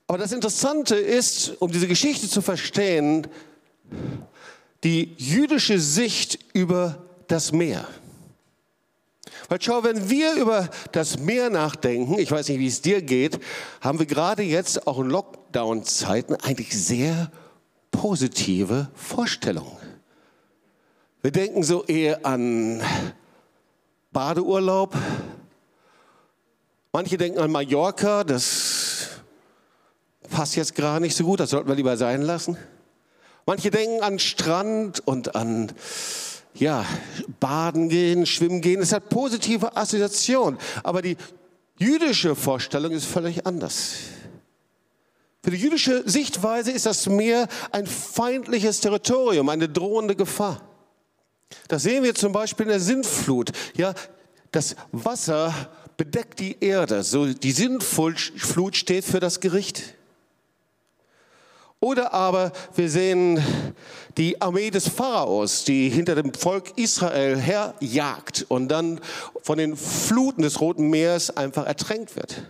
Aber 0.06 0.18
das 0.18 0.32
Interessante 0.32 0.96
ist, 0.96 1.54
um 1.60 1.70
diese 1.70 1.86
Geschichte 1.86 2.28
zu 2.28 2.42
verstehen, 2.42 3.28
die 4.82 5.14
jüdische 5.16 5.78
Sicht 5.78 6.38
über 6.52 6.98
das 7.28 7.52
Meer. 7.52 7.86
Weil 9.50 9.60
schau, 9.60 9.82
wenn 9.82 10.08
wir 10.08 10.34
über 10.34 10.68
das 10.92 11.18
Meer 11.18 11.50
nachdenken, 11.50 12.20
ich 12.20 12.30
weiß 12.30 12.48
nicht, 12.48 12.60
wie 12.60 12.68
es 12.68 12.82
dir 12.82 13.02
geht, 13.02 13.40
haben 13.80 13.98
wir 13.98 14.06
gerade 14.06 14.44
jetzt 14.44 14.86
auch 14.86 15.00
in 15.00 15.10
Lockdown-Zeiten 15.10 16.36
eigentlich 16.36 16.70
sehr 16.70 17.32
positive 17.90 18.88
Vorstellungen. 18.94 19.76
Wir 21.20 21.32
denken 21.32 21.64
so 21.64 21.84
eher 21.84 22.24
an 22.24 22.80
Badeurlaub. 24.12 24.94
Manche 26.92 27.18
denken 27.18 27.40
an 27.40 27.50
Mallorca, 27.50 28.22
das 28.22 29.08
passt 30.30 30.54
jetzt 30.54 30.76
gerade 30.76 31.02
nicht 31.02 31.16
so 31.16 31.24
gut, 31.24 31.40
das 31.40 31.50
sollten 31.50 31.68
wir 31.68 31.74
lieber 31.74 31.96
sein 31.96 32.22
lassen. 32.22 32.56
Manche 33.46 33.72
denken 33.72 34.00
an 34.00 34.20
Strand 34.20 35.04
und 35.08 35.34
an 35.34 35.72
ja, 36.54 36.84
baden 37.38 37.88
gehen, 37.88 38.26
schwimmen 38.26 38.60
gehen. 38.60 38.80
Es 38.80 38.92
hat 38.92 39.08
positive 39.08 39.76
Assoziationen. 39.76 40.58
Aber 40.82 41.02
die 41.02 41.16
jüdische 41.78 42.34
Vorstellung 42.36 42.92
ist 42.92 43.06
völlig 43.06 43.46
anders. 43.46 43.94
Für 45.42 45.50
die 45.50 45.56
jüdische 45.56 46.02
Sichtweise 46.08 46.70
ist 46.70 46.86
das 46.86 47.06
Meer 47.06 47.48
ein 47.72 47.86
feindliches 47.86 48.80
Territorium, 48.80 49.48
eine 49.48 49.68
drohende 49.68 50.14
Gefahr. 50.14 50.60
Das 51.68 51.82
sehen 51.82 52.04
wir 52.04 52.14
zum 52.14 52.32
Beispiel 52.32 52.66
in 52.66 52.70
der 52.70 52.80
Sintflut. 52.80 53.50
Ja, 53.74 53.94
das 54.52 54.76
Wasser 54.92 55.54
bedeckt 55.96 56.40
die 56.40 56.56
Erde. 56.60 57.02
So, 57.02 57.26
die 57.26 57.52
Sintflut 57.52 58.76
steht 58.76 59.04
für 59.04 59.20
das 59.20 59.40
Gericht. 59.40 59.94
Oder 61.80 62.12
aber 62.12 62.52
wir 62.74 62.90
sehen 62.90 63.42
die 64.18 64.40
Armee 64.42 64.70
des 64.70 64.86
Pharaos, 64.86 65.64
die 65.64 65.88
hinter 65.88 66.14
dem 66.14 66.34
Volk 66.34 66.76
Israel 66.76 67.38
herjagt 67.38 68.44
und 68.48 68.68
dann 68.68 69.00
von 69.42 69.56
den 69.56 69.76
Fluten 69.76 70.42
des 70.42 70.60
Roten 70.60 70.90
Meeres 70.90 71.34
einfach 71.34 71.66
ertränkt 71.66 72.16
wird. 72.16 72.42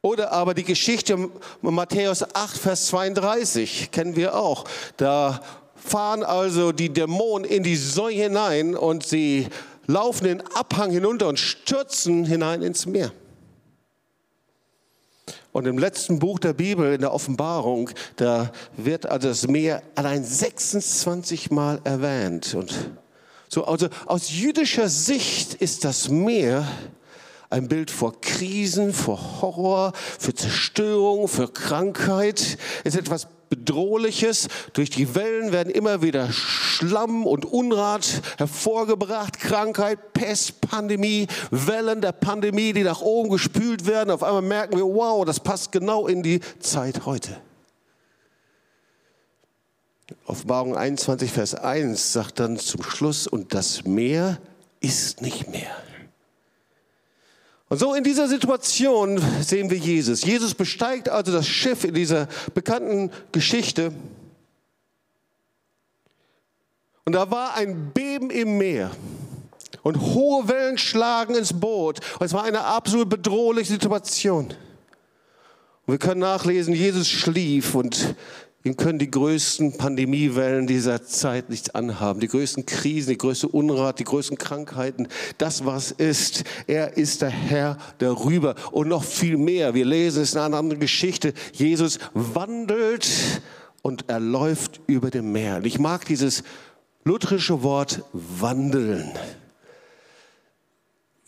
Oder 0.00 0.32
aber 0.32 0.54
die 0.54 0.64
Geschichte 0.64 1.28
Matthäus 1.60 2.22
8, 2.34 2.56
Vers 2.56 2.86
32 2.86 3.90
kennen 3.90 4.16
wir 4.16 4.34
auch. 4.34 4.64
Da 4.96 5.42
fahren 5.74 6.22
also 6.22 6.72
die 6.72 6.92
Dämonen 6.92 7.44
in 7.44 7.62
die 7.62 7.76
Säue 7.76 8.14
hinein 8.14 8.74
und 8.74 9.04
sie 9.04 9.48
laufen 9.86 10.24
den 10.24 10.40
Abhang 10.54 10.92
hinunter 10.92 11.28
und 11.28 11.38
stürzen 11.38 12.24
hinein 12.24 12.62
ins 12.62 12.86
Meer. 12.86 13.12
Und 15.58 15.66
im 15.66 15.76
letzten 15.76 16.20
Buch 16.20 16.38
der 16.38 16.52
Bibel, 16.52 16.94
in 16.94 17.00
der 17.00 17.12
Offenbarung, 17.12 17.90
da 18.14 18.52
wird 18.76 19.06
also 19.06 19.26
das 19.26 19.48
Meer 19.48 19.82
allein 19.96 20.22
26 20.22 21.50
Mal 21.50 21.80
erwähnt. 21.82 22.54
Und 22.54 22.72
so, 23.48 23.64
also 23.64 23.88
aus 24.06 24.30
jüdischer 24.30 24.88
Sicht 24.88 25.54
ist 25.54 25.84
das 25.84 26.10
Meer 26.10 26.64
ein 27.50 27.66
Bild 27.66 27.90
vor 27.90 28.20
Krisen, 28.20 28.92
vor 28.92 29.42
Horror, 29.42 29.94
für 30.20 30.32
Zerstörung, 30.32 31.26
für 31.26 31.48
Krankheit. 31.48 32.56
Es 32.84 32.94
ist 32.94 33.00
etwas 33.00 33.26
Bedrohliches. 33.48 34.48
Durch 34.72 34.90
die 34.90 35.14
Wellen 35.14 35.52
werden 35.52 35.70
immer 35.70 36.02
wieder 36.02 36.30
Schlamm 36.30 37.26
und 37.26 37.44
Unrat 37.44 38.22
hervorgebracht. 38.36 39.38
Krankheit, 39.40 40.12
Pest, 40.12 40.60
Pandemie, 40.60 41.26
Wellen 41.50 42.00
der 42.00 42.12
Pandemie, 42.12 42.72
die 42.72 42.82
nach 42.82 43.00
oben 43.00 43.30
gespült 43.30 43.86
werden. 43.86 44.10
Auf 44.10 44.22
einmal 44.22 44.42
merken 44.42 44.76
wir, 44.76 44.84
wow, 44.84 45.24
das 45.24 45.40
passt 45.40 45.72
genau 45.72 46.06
in 46.06 46.22
die 46.22 46.40
Zeit 46.60 47.06
heute. 47.06 47.40
Offenbarung 50.26 50.76
21, 50.76 51.30
Vers 51.30 51.54
1 51.54 52.12
sagt 52.12 52.40
dann 52.40 52.58
zum 52.58 52.82
Schluss, 52.82 53.26
und 53.26 53.54
das 53.54 53.84
Meer 53.84 54.38
ist 54.80 55.20
nicht 55.20 55.48
mehr. 55.50 55.70
Und 57.68 57.78
so 57.78 57.94
in 57.94 58.02
dieser 58.02 58.28
Situation 58.28 59.20
sehen 59.42 59.70
wir 59.70 59.76
Jesus. 59.76 60.24
Jesus 60.24 60.54
besteigt 60.54 61.08
also 61.08 61.32
das 61.32 61.46
Schiff 61.46 61.84
in 61.84 61.94
dieser 61.94 62.28
bekannten 62.54 63.10
Geschichte. 63.30 63.92
Und 67.04 67.12
da 67.12 67.30
war 67.30 67.54
ein 67.54 67.92
Beben 67.92 68.30
im 68.30 68.56
Meer. 68.58 68.90
Und 69.82 70.00
hohe 70.00 70.48
Wellen 70.48 70.78
schlagen 70.78 71.34
ins 71.34 71.58
Boot. 71.58 72.00
Und 72.18 72.26
es 72.26 72.32
war 72.32 72.44
eine 72.44 72.64
absolut 72.64 73.08
bedrohliche 73.08 73.72
Situation. 73.72 74.46
Und 75.86 75.94
wir 75.94 75.98
können 75.98 76.20
nachlesen, 76.20 76.74
Jesus 76.74 77.08
schlief 77.08 77.74
und 77.74 78.14
Ihm 78.68 78.76
können 78.76 78.98
die 78.98 79.10
größten 79.10 79.78
Pandemiewellen 79.78 80.66
dieser 80.66 81.02
Zeit 81.02 81.48
nichts 81.48 81.70
anhaben. 81.70 82.20
Die 82.20 82.28
größten 82.28 82.66
Krisen, 82.66 83.08
die 83.08 83.16
größte 83.16 83.48
Unrat, 83.48 83.98
die 83.98 84.04
größten 84.04 84.36
Krankheiten. 84.36 85.08
Das, 85.38 85.64
was 85.64 85.90
ist. 85.90 86.44
Er 86.66 86.98
ist 86.98 87.22
der 87.22 87.30
Herr 87.30 87.78
darüber. 87.96 88.56
Und 88.70 88.88
noch 88.88 89.04
viel 89.04 89.38
mehr. 89.38 89.72
Wir 89.72 89.86
lesen 89.86 90.22
es 90.22 90.34
in 90.34 90.40
einer 90.40 90.58
anderen 90.58 90.80
Geschichte. 90.80 91.32
Jesus 91.54 91.98
wandelt 92.12 93.08
und 93.80 94.04
er 94.08 94.20
läuft 94.20 94.82
über 94.86 95.08
dem 95.08 95.32
Meer. 95.32 95.56
Und 95.56 95.66
ich 95.66 95.78
mag 95.78 96.04
dieses 96.04 96.42
lutherische 97.04 97.62
Wort 97.62 98.02
wandeln. 98.12 99.12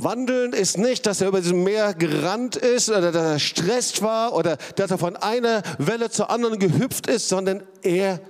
Wandeln 0.02 0.52
ist 0.52 0.78
nicht, 0.78 1.06
dass 1.06 1.20
er 1.20 1.28
über 1.28 1.40
diesem 1.40 1.64
Meer 1.64 1.94
gerannt 1.94 2.56
ist 2.56 2.88
oder 2.88 3.12
dass 3.12 3.24
er 3.24 3.38
stresst 3.38 4.02
war 4.02 4.34
oder 4.34 4.56
dass 4.76 4.90
er 4.90 4.98
von 4.98 5.16
einer 5.16 5.62
Welle 5.78 6.10
zur 6.10 6.30
anderen 6.30 6.58
gehüpft 6.58 7.06
ist, 7.06 7.28
sondern 7.28 7.62
er 7.82 8.20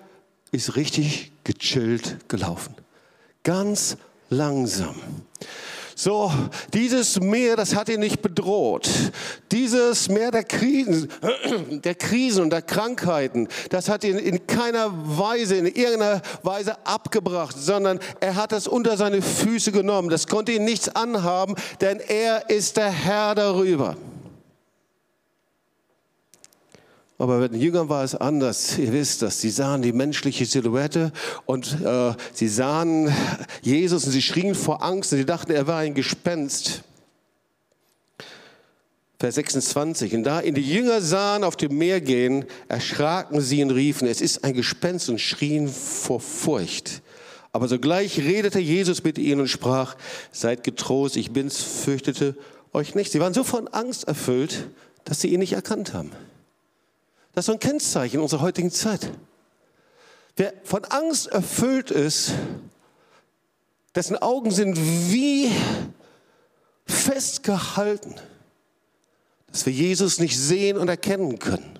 ist 0.52 0.76
richtig 0.76 1.32
gechillt 1.44 2.28
gelaufen. 2.28 2.74
Ganz 3.42 3.96
langsam. 4.28 4.94
So, 6.02 6.32
dieses 6.72 7.20
Meer, 7.20 7.56
das 7.56 7.74
hat 7.74 7.90
ihn 7.90 8.00
nicht 8.00 8.22
bedroht. 8.22 8.88
Dieses 9.52 10.08
Meer 10.08 10.30
der 10.30 10.44
Krisen, 10.44 11.10
der 11.84 11.94
Krisen 11.94 12.44
und 12.44 12.48
der 12.48 12.62
Krankheiten, 12.62 13.48
das 13.68 13.90
hat 13.90 14.02
ihn 14.04 14.16
in 14.16 14.46
keiner 14.46 14.90
Weise, 14.90 15.56
in 15.56 15.66
irgendeiner 15.66 16.22
Weise 16.42 16.86
abgebracht, 16.86 17.54
sondern 17.58 18.00
er 18.18 18.36
hat 18.36 18.54
es 18.54 18.66
unter 18.66 18.96
seine 18.96 19.20
Füße 19.20 19.72
genommen. 19.72 20.08
Das 20.08 20.26
konnte 20.26 20.52
ihn 20.52 20.64
nichts 20.64 20.88
anhaben, 20.88 21.54
denn 21.82 22.00
er 22.00 22.48
ist 22.48 22.78
der 22.78 22.90
Herr 22.90 23.34
darüber. 23.34 23.94
Aber 27.20 27.38
bei 27.38 27.48
den 27.48 27.60
Jüngern 27.60 27.90
war 27.90 28.02
es 28.02 28.14
anders. 28.14 28.78
Ihr 28.78 28.92
wisst 28.94 29.20
das. 29.20 29.42
Sie 29.42 29.50
sahen 29.50 29.82
die 29.82 29.92
menschliche 29.92 30.46
Silhouette 30.46 31.12
und 31.44 31.78
äh, 31.84 32.14
sie 32.32 32.48
sahen 32.48 33.14
Jesus 33.60 34.06
und 34.06 34.12
sie 34.12 34.22
schrien 34.22 34.54
vor 34.54 34.82
Angst 34.82 35.12
und 35.12 35.18
sie 35.18 35.26
dachten, 35.26 35.52
er 35.52 35.66
war 35.66 35.80
ein 35.80 35.92
Gespenst. 35.92 36.82
Vers 39.18 39.34
26. 39.34 40.14
Und 40.14 40.24
da 40.24 40.40
ihn 40.40 40.54
die 40.54 40.62
Jünger 40.62 41.02
sahen 41.02 41.44
auf 41.44 41.56
dem 41.56 41.76
Meer 41.76 42.00
gehen, 42.00 42.46
erschraken 42.68 43.42
sie 43.42 43.62
und 43.62 43.72
riefen, 43.72 44.08
es 44.08 44.22
ist 44.22 44.42
ein 44.42 44.54
Gespenst 44.54 45.10
und 45.10 45.20
schrien 45.20 45.68
vor 45.68 46.20
Furcht. 46.20 47.02
Aber 47.52 47.68
sogleich 47.68 48.18
redete 48.18 48.60
Jesus 48.60 49.04
mit 49.04 49.18
ihnen 49.18 49.42
und 49.42 49.48
sprach, 49.48 49.94
seid 50.32 50.64
getrost, 50.64 51.16
ich 51.16 51.32
bin's, 51.32 51.58
fürchtete 51.58 52.34
euch 52.72 52.94
nicht. 52.94 53.12
Sie 53.12 53.20
waren 53.20 53.34
so 53.34 53.44
von 53.44 53.68
Angst 53.68 54.04
erfüllt, 54.04 54.68
dass 55.04 55.20
sie 55.20 55.28
ihn 55.28 55.40
nicht 55.40 55.52
erkannt 55.52 55.92
haben. 55.92 56.12
Das 57.34 57.42
ist 57.42 57.46
so 57.46 57.52
ein 57.52 57.58
Kennzeichen 57.60 58.20
unserer 58.20 58.40
heutigen 58.40 58.70
Zeit. 58.70 59.10
Wer 60.36 60.52
von 60.64 60.84
Angst 60.86 61.28
erfüllt 61.28 61.90
ist, 61.90 62.32
dessen 63.94 64.16
Augen 64.16 64.50
sind 64.50 64.76
wie 64.76 65.50
festgehalten, 66.86 68.14
dass 69.50 69.66
wir 69.66 69.72
Jesus 69.72 70.18
nicht 70.18 70.38
sehen 70.38 70.76
und 70.76 70.88
erkennen 70.88 71.38
können. 71.38 71.78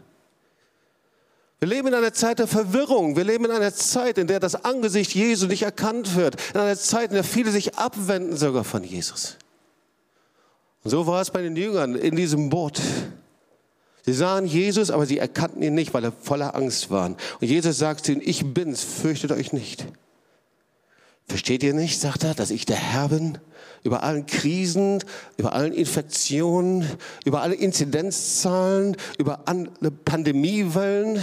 Wir 1.61 1.69
leben 1.69 1.89
in 1.89 1.95
einer 1.95 2.15
Zeit 2.15 2.39
der 2.39 2.47
Verwirrung. 2.47 3.17
Wir 3.17 3.25
leben 3.25 3.45
in 3.45 3.51
einer 3.51 3.73
Zeit, 3.75 4.17
in 4.17 4.27
der 4.27 4.41
das 4.41 4.65
Angesicht 4.65 5.15
Jesu 5.15 5.47
nicht 5.47 5.63
erkannt 5.63 6.17
wird. 6.17 6.37
In 6.55 6.61
einer 6.61 6.77
Zeit, 6.77 7.11
in 7.11 7.15
der 7.15 7.25
viele 7.25 7.51
sich 7.51 7.77
abwenden 7.77 8.37
sogar 8.37 8.65
von 8.65 8.83
Jesus. 8.83 9.37
Und 10.83 10.91
so 10.91 11.07
war 11.07 11.21
es 11.21 11.31
bei 11.31 11.43
den 11.43 11.57
Jüngern 11.57 11.95
in 11.95 12.17
diesem 12.17 12.49
Boot. 12.49 12.81
Sie 14.11 14.17
sahen 14.17 14.45
Jesus, 14.45 14.91
aber 14.91 15.07
sie 15.07 15.19
erkannten 15.19 15.63
ihn 15.63 15.75
nicht, 15.75 15.95
weil 15.95 16.03
er 16.03 16.11
voller 16.11 16.57
Angst 16.57 16.91
waren. 16.91 17.17
Und 17.41 17.47
Jesus 17.47 17.79
sagt 17.79 18.05
zu 18.05 18.11
ihnen, 18.11 18.23
ich 18.25 18.45
bin's, 18.45 18.83
fürchtet 18.83 19.31
euch 19.31 19.53
nicht. 19.53 19.87
Versteht 21.29 21.63
ihr 21.63 21.75
nicht, 21.75 22.01
sagt 22.01 22.25
er, 22.25 22.35
dass 22.35 22.51
ich 22.51 22.67
der 22.67 22.75
Herr 22.75 23.11
bin? 23.11 23.39
Über 23.85 24.03
allen 24.03 24.27
Krisen, 24.27 24.99
über 25.37 25.53
allen 25.53 25.73
Infektionen, 25.73 26.85
über 27.25 27.43
alle 27.43 27.55
Inzidenzzahlen, 27.55 28.97
über 29.17 29.43
alle 29.45 29.93
Pandemiewellen. 29.93 31.23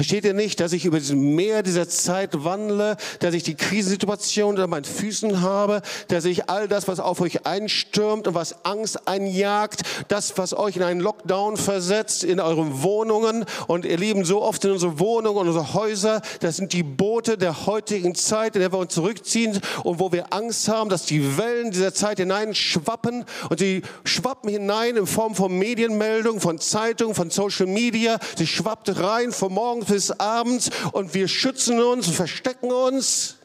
Versteht 0.00 0.24
ihr 0.24 0.32
nicht, 0.32 0.60
dass 0.60 0.72
ich 0.72 0.86
über 0.86 0.98
das 0.98 1.10
Meer 1.10 1.62
dieser 1.62 1.86
Zeit 1.86 2.42
wandle, 2.42 2.96
dass 3.18 3.34
ich 3.34 3.42
die 3.42 3.54
Krisensituation 3.54 4.54
unter 4.54 4.66
meinen 4.66 4.84
Füßen 4.84 5.42
habe, 5.42 5.82
dass 6.08 6.24
ich 6.24 6.48
all 6.48 6.68
das, 6.68 6.88
was 6.88 7.00
auf 7.00 7.20
euch 7.20 7.44
einstürmt 7.44 8.26
und 8.26 8.32
was 8.32 8.64
Angst 8.64 9.06
einjagt, 9.06 9.82
das, 10.08 10.38
was 10.38 10.54
euch 10.54 10.76
in 10.76 10.84
einen 10.84 11.00
Lockdown 11.00 11.58
versetzt, 11.58 12.24
in 12.24 12.40
euren 12.40 12.82
Wohnungen. 12.82 13.44
Und 13.66 13.84
ihr 13.84 13.98
Lieben, 13.98 14.24
so 14.24 14.40
oft 14.40 14.64
in 14.64 14.70
unsere 14.70 14.98
Wohnungen 14.98 15.36
und 15.36 15.48
unsere 15.48 15.74
Häuser, 15.74 16.22
das 16.40 16.56
sind 16.56 16.72
die 16.72 16.82
Boote 16.82 17.36
der 17.36 17.66
heutigen 17.66 18.14
Zeit, 18.14 18.56
in 18.56 18.62
der 18.62 18.72
wir 18.72 18.78
uns 18.78 18.94
zurückziehen 18.94 19.60
und 19.84 19.98
wo 19.98 20.12
wir 20.12 20.32
Angst 20.32 20.66
haben, 20.68 20.88
dass 20.88 21.04
die 21.04 21.36
Wellen 21.36 21.72
dieser 21.72 21.92
Zeit 21.92 22.16
hineinschwappen. 22.20 23.26
Und 23.50 23.58
sie 23.58 23.82
schwappen 24.04 24.48
hinein 24.48 24.96
in 24.96 25.06
Form 25.06 25.34
von 25.34 25.52
Medienmeldungen, 25.58 26.40
von 26.40 26.58
Zeitungen, 26.58 27.14
von 27.14 27.28
Social 27.28 27.66
Media, 27.66 28.18
sie 28.38 28.46
schwappt 28.46 28.98
rein 28.98 29.30
von 29.32 29.52
morgens 29.52 29.89
bis 29.90 30.10
abends 30.12 30.70
und 30.92 31.14
wir 31.14 31.28
schützen 31.28 31.80
uns 31.80 32.08
und 32.08 32.14
verstecken 32.14 32.70
uns. 32.70 33.36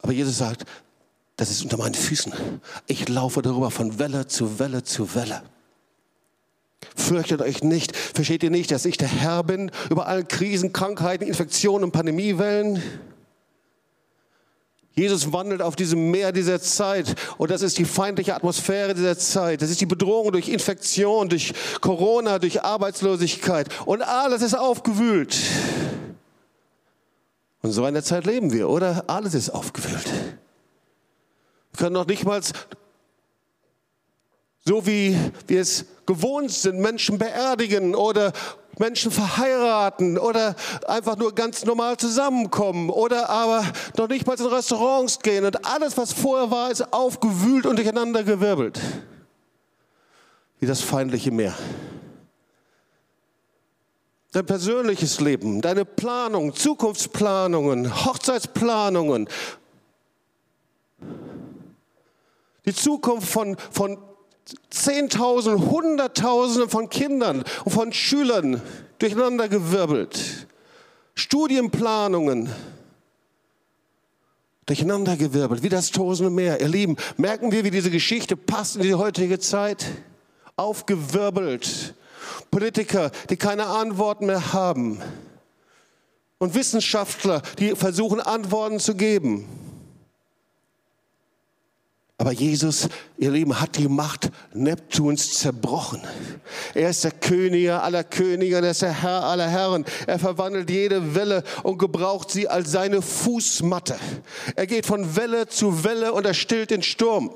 Aber 0.00 0.12
Jesus 0.12 0.38
sagt, 0.38 0.64
das 1.36 1.50
ist 1.50 1.62
unter 1.62 1.76
meinen 1.76 1.94
Füßen. 1.94 2.32
Ich 2.86 3.08
laufe 3.08 3.42
darüber 3.42 3.70
von 3.70 3.98
Welle 3.98 4.26
zu 4.26 4.58
Welle 4.58 4.84
zu 4.84 5.14
Welle. 5.14 5.42
Fürchtet 6.94 7.42
euch 7.42 7.62
nicht. 7.62 7.96
Versteht 7.96 8.42
ihr 8.42 8.50
nicht, 8.50 8.70
dass 8.70 8.84
ich 8.84 8.96
der 8.96 9.08
Herr 9.08 9.42
bin 9.42 9.70
über 9.90 10.06
alle 10.06 10.24
Krisen, 10.24 10.72
Krankheiten, 10.72 11.26
Infektionen 11.26 11.84
und 11.84 11.92
Pandemiewellen? 11.92 12.82
Jesus 14.96 15.30
wandelt 15.30 15.60
auf 15.60 15.76
diesem 15.76 16.10
Meer 16.10 16.32
dieser 16.32 16.58
Zeit 16.58 17.14
und 17.36 17.50
das 17.50 17.60
ist 17.60 17.76
die 17.76 17.84
feindliche 17.84 18.34
Atmosphäre 18.34 18.94
dieser 18.94 19.18
Zeit. 19.18 19.60
Das 19.60 19.68
ist 19.68 19.82
die 19.82 19.86
Bedrohung 19.86 20.32
durch 20.32 20.48
Infektion, 20.48 21.28
durch 21.28 21.52
Corona, 21.82 22.38
durch 22.38 22.62
Arbeitslosigkeit 22.62 23.68
und 23.84 24.00
alles 24.00 24.40
ist 24.40 24.54
aufgewühlt. 24.54 25.36
Und 27.60 27.72
so 27.72 27.84
einer 27.84 28.02
Zeit 28.02 28.24
leben 28.24 28.54
wir, 28.54 28.70
oder? 28.70 29.04
Alles 29.06 29.34
ist 29.34 29.50
aufgewühlt. 29.50 30.06
Wir 31.72 31.78
können 31.78 31.92
noch 31.92 32.06
nicht 32.06 32.24
mal 32.24 32.40
so 34.64 34.84
wie 34.84 35.16
wir 35.46 35.60
es 35.60 35.84
gewohnt 36.06 36.50
sind, 36.50 36.80
Menschen 36.80 37.18
beerdigen 37.18 37.94
oder 37.94 38.32
Menschen 38.78 39.10
verheiraten 39.10 40.18
oder 40.18 40.54
einfach 40.86 41.16
nur 41.16 41.34
ganz 41.34 41.64
normal 41.64 41.96
zusammenkommen 41.96 42.90
oder 42.90 43.30
aber 43.30 43.64
noch 43.96 44.08
nicht 44.08 44.26
mal 44.26 44.38
in 44.38 44.46
Restaurants 44.46 45.20
gehen 45.20 45.44
und 45.44 45.66
alles, 45.66 45.96
was 45.96 46.12
vorher 46.12 46.50
war, 46.50 46.70
ist 46.70 46.92
aufgewühlt 46.92 47.66
und 47.66 47.76
durcheinander 47.76 48.22
gewirbelt. 48.22 48.80
Wie 50.60 50.66
das 50.66 50.80
feindliche 50.80 51.30
Meer. 51.30 51.54
Dein 54.32 54.44
persönliches 54.44 55.20
Leben, 55.20 55.62
deine 55.62 55.86
Planung, 55.86 56.54
Zukunftsplanungen, 56.54 58.04
Hochzeitsplanungen, 58.04 59.28
die 62.66 62.74
Zukunft 62.74 63.28
von, 63.28 63.56
von 63.70 63.96
Zehntausende, 64.70 65.66
Hunderttausende 65.70 66.68
von 66.68 66.88
Kindern 66.88 67.44
und 67.64 67.72
von 67.72 67.92
Schülern 67.92 68.62
durcheinandergewirbelt. 68.98 70.46
Studienplanungen 71.14 72.50
durcheinandergewirbelt, 74.66 75.62
wie 75.62 75.68
das 75.68 75.90
tosende 75.90 76.30
Meer. 76.30 76.60
Ihr 76.60 76.68
Lieben, 76.68 76.96
merken 77.16 77.52
wir, 77.52 77.64
wie 77.64 77.70
diese 77.70 77.90
Geschichte 77.90 78.36
passt 78.36 78.76
in 78.76 78.82
die 78.82 78.94
heutige 78.94 79.38
Zeit? 79.38 79.84
Aufgewirbelt. 80.56 81.94
Politiker, 82.50 83.10
die 83.30 83.36
keine 83.36 83.66
Antworten 83.66 84.26
mehr 84.26 84.52
haben. 84.52 85.00
Und 86.38 86.54
Wissenschaftler, 86.54 87.42
die 87.58 87.74
versuchen, 87.74 88.20
Antworten 88.20 88.78
zu 88.78 88.94
geben. 88.94 89.48
Aber 92.26 92.34
Jesus, 92.34 92.88
ihr 93.18 93.30
Lieben, 93.30 93.60
hat 93.60 93.78
die 93.78 93.86
Macht 93.86 94.32
Neptuns 94.52 95.38
zerbrochen. 95.38 96.02
Er 96.74 96.90
ist 96.90 97.04
der 97.04 97.12
König 97.12 97.70
aller 97.70 98.02
Könige, 98.02 98.56
er 98.56 98.68
ist 98.68 98.82
der 98.82 99.00
Herr 99.00 99.22
aller 99.22 99.48
Herren. 99.48 99.84
Er 100.08 100.18
verwandelt 100.18 100.68
jede 100.68 101.14
Welle 101.14 101.44
und 101.62 101.78
gebraucht 101.78 102.32
sie 102.32 102.48
als 102.48 102.72
seine 102.72 103.00
Fußmatte. 103.00 103.96
Er 104.56 104.66
geht 104.66 104.86
von 104.86 105.14
Welle 105.14 105.46
zu 105.46 105.84
Welle 105.84 106.12
und 106.12 106.26
er 106.26 106.34
stillt 106.34 106.72
den 106.72 106.82
Sturm. 106.82 107.30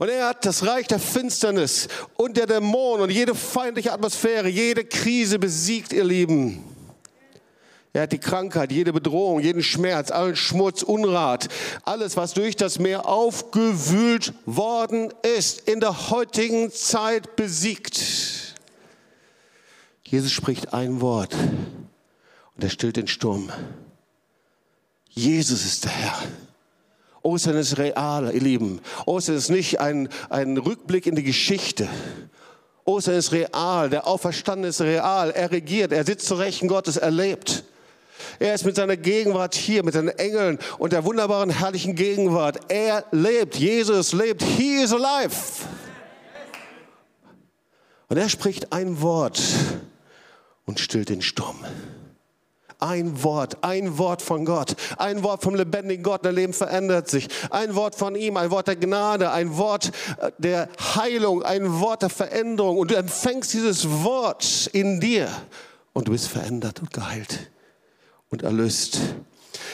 Und 0.00 0.10
er 0.10 0.28
hat 0.28 0.44
das 0.44 0.66
Reich 0.66 0.86
der 0.88 0.98
Finsternis 0.98 1.88
und 2.18 2.36
der 2.36 2.46
Dämonen 2.46 3.04
und 3.04 3.10
jede 3.10 3.34
feindliche 3.34 3.90
Atmosphäre, 3.90 4.48
jede 4.48 4.84
Krise 4.84 5.38
besiegt, 5.38 5.94
ihr 5.94 6.04
Lieben. 6.04 6.75
Er 7.96 8.02
hat 8.02 8.12
die 8.12 8.18
Krankheit, 8.18 8.72
jede 8.72 8.92
Bedrohung, 8.92 9.40
jeden 9.40 9.62
Schmerz, 9.62 10.10
allen 10.10 10.36
Schmutz, 10.36 10.82
Unrat, 10.82 11.48
alles, 11.82 12.14
was 12.14 12.34
durch 12.34 12.54
das 12.54 12.78
Meer 12.78 13.08
aufgewühlt 13.08 14.34
worden 14.44 15.14
ist, 15.22 15.66
in 15.66 15.80
der 15.80 16.10
heutigen 16.10 16.70
Zeit 16.70 17.36
besiegt. 17.36 18.54
Jesus 20.04 20.30
spricht 20.30 20.74
ein 20.74 21.00
Wort 21.00 21.34
und 22.54 22.62
er 22.62 22.68
stillt 22.68 22.98
den 22.98 23.08
Sturm. 23.08 23.50
Jesus 25.08 25.64
ist 25.64 25.84
der 25.84 25.92
Herr. 25.92 26.18
Ostern 27.22 27.56
ist 27.56 27.78
real, 27.78 28.30
ihr 28.34 28.42
Lieben. 28.42 28.82
Ostern 29.06 29.36
ist 29.36 29.48
nicht 29.48 29.80
ein, 29.80 30.10
ein 30.28 30.58
Rückblick 30.58 31.06
in 31.06 31.14
die 31.14 31.22
Geschichte. 31.22 31.88
Ostern 32.84 33.14
ist 33.14 33.32
real, 33.32 33.88
der 33.88 34.06
Auferstandene 34.06 34.68
ist 34.68 34.82
real, 34.82 35.30
er 35.30 35.50
regiert, 35.50 35.92
er 35.92 36.04
sitzt 36.04 36.26
zu 36.26 36.34
Rechten 36.34 36.68
Gottes, 36.68 36.98
er 36.98 37.10
lebt. 37.10 37.64
Er 38.38 38.54
ist 38.54 38.64
mit 38.64 38.76
seiner 38.76 38.96
Gegenwart 38.96 39.54
hier, 39.54 39.82
mit 39.82 39.94
seinen 39.94 40.08
Engeln 40.08 40.58
und 40.78 40.92
der 40.92 41.04
wunderbaren, 41.04 41.50
herrlichen 41.50 41.94
Gegenwart. 41.94 42.58
Er 42.68 43.04
lebt, 43.10 43.56
Jesus 43.56 44.12
lebt, 44.12 44.42
he 44.42 44.82
is 44.82 44.92
alive. 44.92 45.36
Und 48.08 48.18
er 48.18 48.28
spricht 48.28 48.72
ein 48.72 49.00
Wort 49.00 49.40
und 50.64 50.78
stillt 50.80 51.08
den 51.08 51.22
Sturm. 51.22 51.64
Ein 52.78 53.22
Wort, 53.22 53.64
ein 53.64 53.96
Wort 53.96 54.20
von 54.20 54.44
Gott, 54.44 54.76
ein 54.98 55.22
Wort 55.22 55.42
vom 55.42 55.54
lebendigen 55.54 56.02
Gott, 56.02 56.26
dein 56.26 56.34
Leben 56.34 56.52
verändert 56.52 57.08
sich. 57.08 57.26
Ein 57.48 57.74
Wort 57.74 57.94
von 57.94 58.14
ihm, 58.14 58.36
ein 58.36 58.50
Wort 58.50 58.68
der 58.68 58.76
Gnade, 58.76 59.30
ein 59.30 59.56
Wort 59.56 59.90
äh, 60.20 60.30
der 60.36 60.68
Heilung, 60.94 61.42
ein 61.42 61.80
Wort 61.80 62.02
der 62.02 62.10
Veränderung. 62.10 62.76
Und 62.76 62.90
du 62.90 62.96
empfängst 62.96 63.54
dieses 63.54 63.88
Wort 64.04 64.68
in 64.74 65.00
dir 65.00 65.28
und 65.94 66.08
du 66.08 66.12
bist 66.12 66.28
verändert 66.28 66.80
und 66.80 66.92
geheilt 66.92 67.50
und 68.30 68.42
erlöst. 68.42 69.00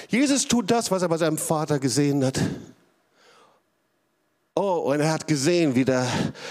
Jesus 0.09 0.47
tut 0.47 0.71
das, 0.71 0.91
was 0.91 1.03
er 1.03 1.09
bei 1.09 1.17
seinem 1.17 1.39
Vater 1.39 1.79
gesehen 1.79 2.25
hat. 2.25 2.41
Oh, 4.55 4.93
und 4.93 5.01
er 5.01 5.13
hat 5.13 5.27
gesehen, 5.27 5.75
wie 5.75 5.85
der 5.85 6.07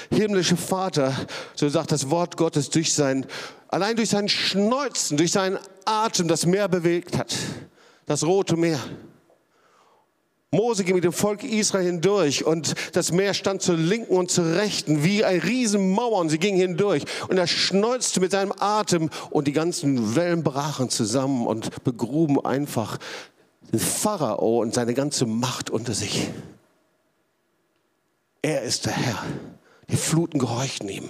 himmlische 0.09 0.57
Vater, 0.57 1.13
so 1.55 1.69
sagt 1.69 1.91
das 1.91 2.09
Wort 2.09 2.35
Gottes, 2.35 2.71
durch 2.71 2.93
sein, 2.93 3.27
allein 3.67 3.95
durch 3.95 4.09
sein 4.09 4.27
Schneuzen, 4.27 5.17
durch 5.17 5.31
seinen 5.31 5.59
Atem 5.85 6.27
das 6.27 6.47
Meer 6.47 6.67
bewegt 6.67 7.17
hat. 7.17 7.35
Das 8.07 8.23
Rote 8.23 8.57
Meer. 8.57 8.79
Mose 10.53 10.83
ging 10.83 10.95
mit 10.95 11.05
dem 11.05 11.13
Volk 11.13 11.45
Israel 11.45 11.85
hindurch 11.85 12.43
und 12.45 12.75
das 12.91 13.13
Meer 13.13 13.33
stand 13.33 13.61
zur 13.61 13.77
Linken 13.77 14.13
und 14.13 14.29
zur 14.29 14.53
Rechten 14.57 15.01
wie 15.01 15.23
ein 15.23 15.39
Riesenmauer 15.39 16.17
und 16.17 16.27
sie 16.27 16.39
gingen 16.39 16.59
hindurch 16.59 17.05
und 17.29 17.37
er 17.37 17.47
schneuzte 17.47 18.19
mit 18.19 18.31
seinem 18.31 18.53
Atem 18.59 19.09
und 19.29 19.47
die 19.47 19.53
ganzen 19.53 20.13
Wellen 20.17 20.43
brachen 20.43 20.89
zusammen 20.89 21.47
und 21.47 21.85
begruben 21.85 22.43
einfach 22.43 22.97
den 23.71 23.79
Pharao 23.79 24.59
und 24.59 24.73
seine 24.73 24.93
ganze 24.93 25.25
Macht 25.25 25.69
unter 25.69 25.93
sich. 25.93 26.27
Er 28.41 28.63
ist 28.63 28.87
der 28.87 28.93
Herr. 28.93 29.23
Die 29.89 29.95
Fluten 29.95 30.37
gehorchten 30.37 30.89
ihm. 30.89 31.07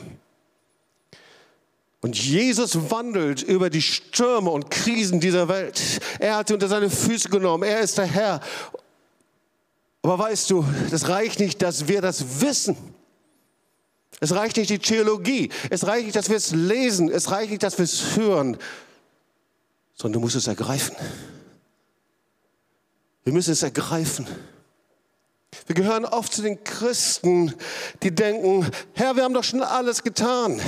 Und 2.02 2.16
Jesus 2.16 2.92
wandelt 2.92 3.42
über 3.42 3.72
die 3.72 3.82
Stürme 3.82 4.52
und 4.52 4.70
Krisen 4.70 5.20
dieser 5.20 5.48
Welt. 5.48 6.00
Er 6.20 6.36
hat 6.36 6.50
sie 6.50 6.54
unter 6.54 6.68
seine 6.68 6.92
Füße 6.92 7.30
genommen. 7.30 7.64
Er 7.64 7.80
ist 7.80 7.98
der 7.98 8.06
Herr. 8.06 8.42
Aber 10.04 10.18
weißt 10.18 10.50
du, 10.50 10.66
das 10.90 11.10
reicht 11.10 11.40
nicht, 11.40 11.62
dass 11.62 11.88
wir 11.88 12.02
das 12.02 12.42
wissen. 12.42 12.76
Es 14.20 14.34
reicht 14.34 14.58
nicht 14.58 14.70
die 14.70 14.80
Theologie. 14.80 15.50
Es 15.70 15.86
reicht 15.86 16.06
nicht, 16.06 16.16
dass 16.16 16.30
wir 16.30 16.38
es 16.38 16.52
lesen. 16.52 17.10
Es 17.10 17.32
reicht 17.32 17.52
nicht, 17.52 17.64
dass 17.64 17.78
wir 17.78 17.86
es 17.86 18.16
hören. 18.16 18.58
Sondern 19.94 20.14
du 20.14 20.20
musst 20.22 20.36
es 20.36 20.48
ergreifen. 20.48 20.96
Wir 23.24 23.34
müssen 23.34 23.52
es 23.52 23.64
ergreifen. 23.64 24.28
Wir 25.68 25.76
gehören 25.76 26.06
oft 26.06 26.34
zu 26.34 26.42
den 26.42 26.64
Christen, 26.64 27.54
die 28.02 28.14
denken, 28.14 28.70
Herr, 28.94 29.16
wir 29.16 29.24
haben 29.24 29.34
doch 29.34 29.44
schon 29.44 29.62
alles 29.62 30.02
getan. 30.02 30.62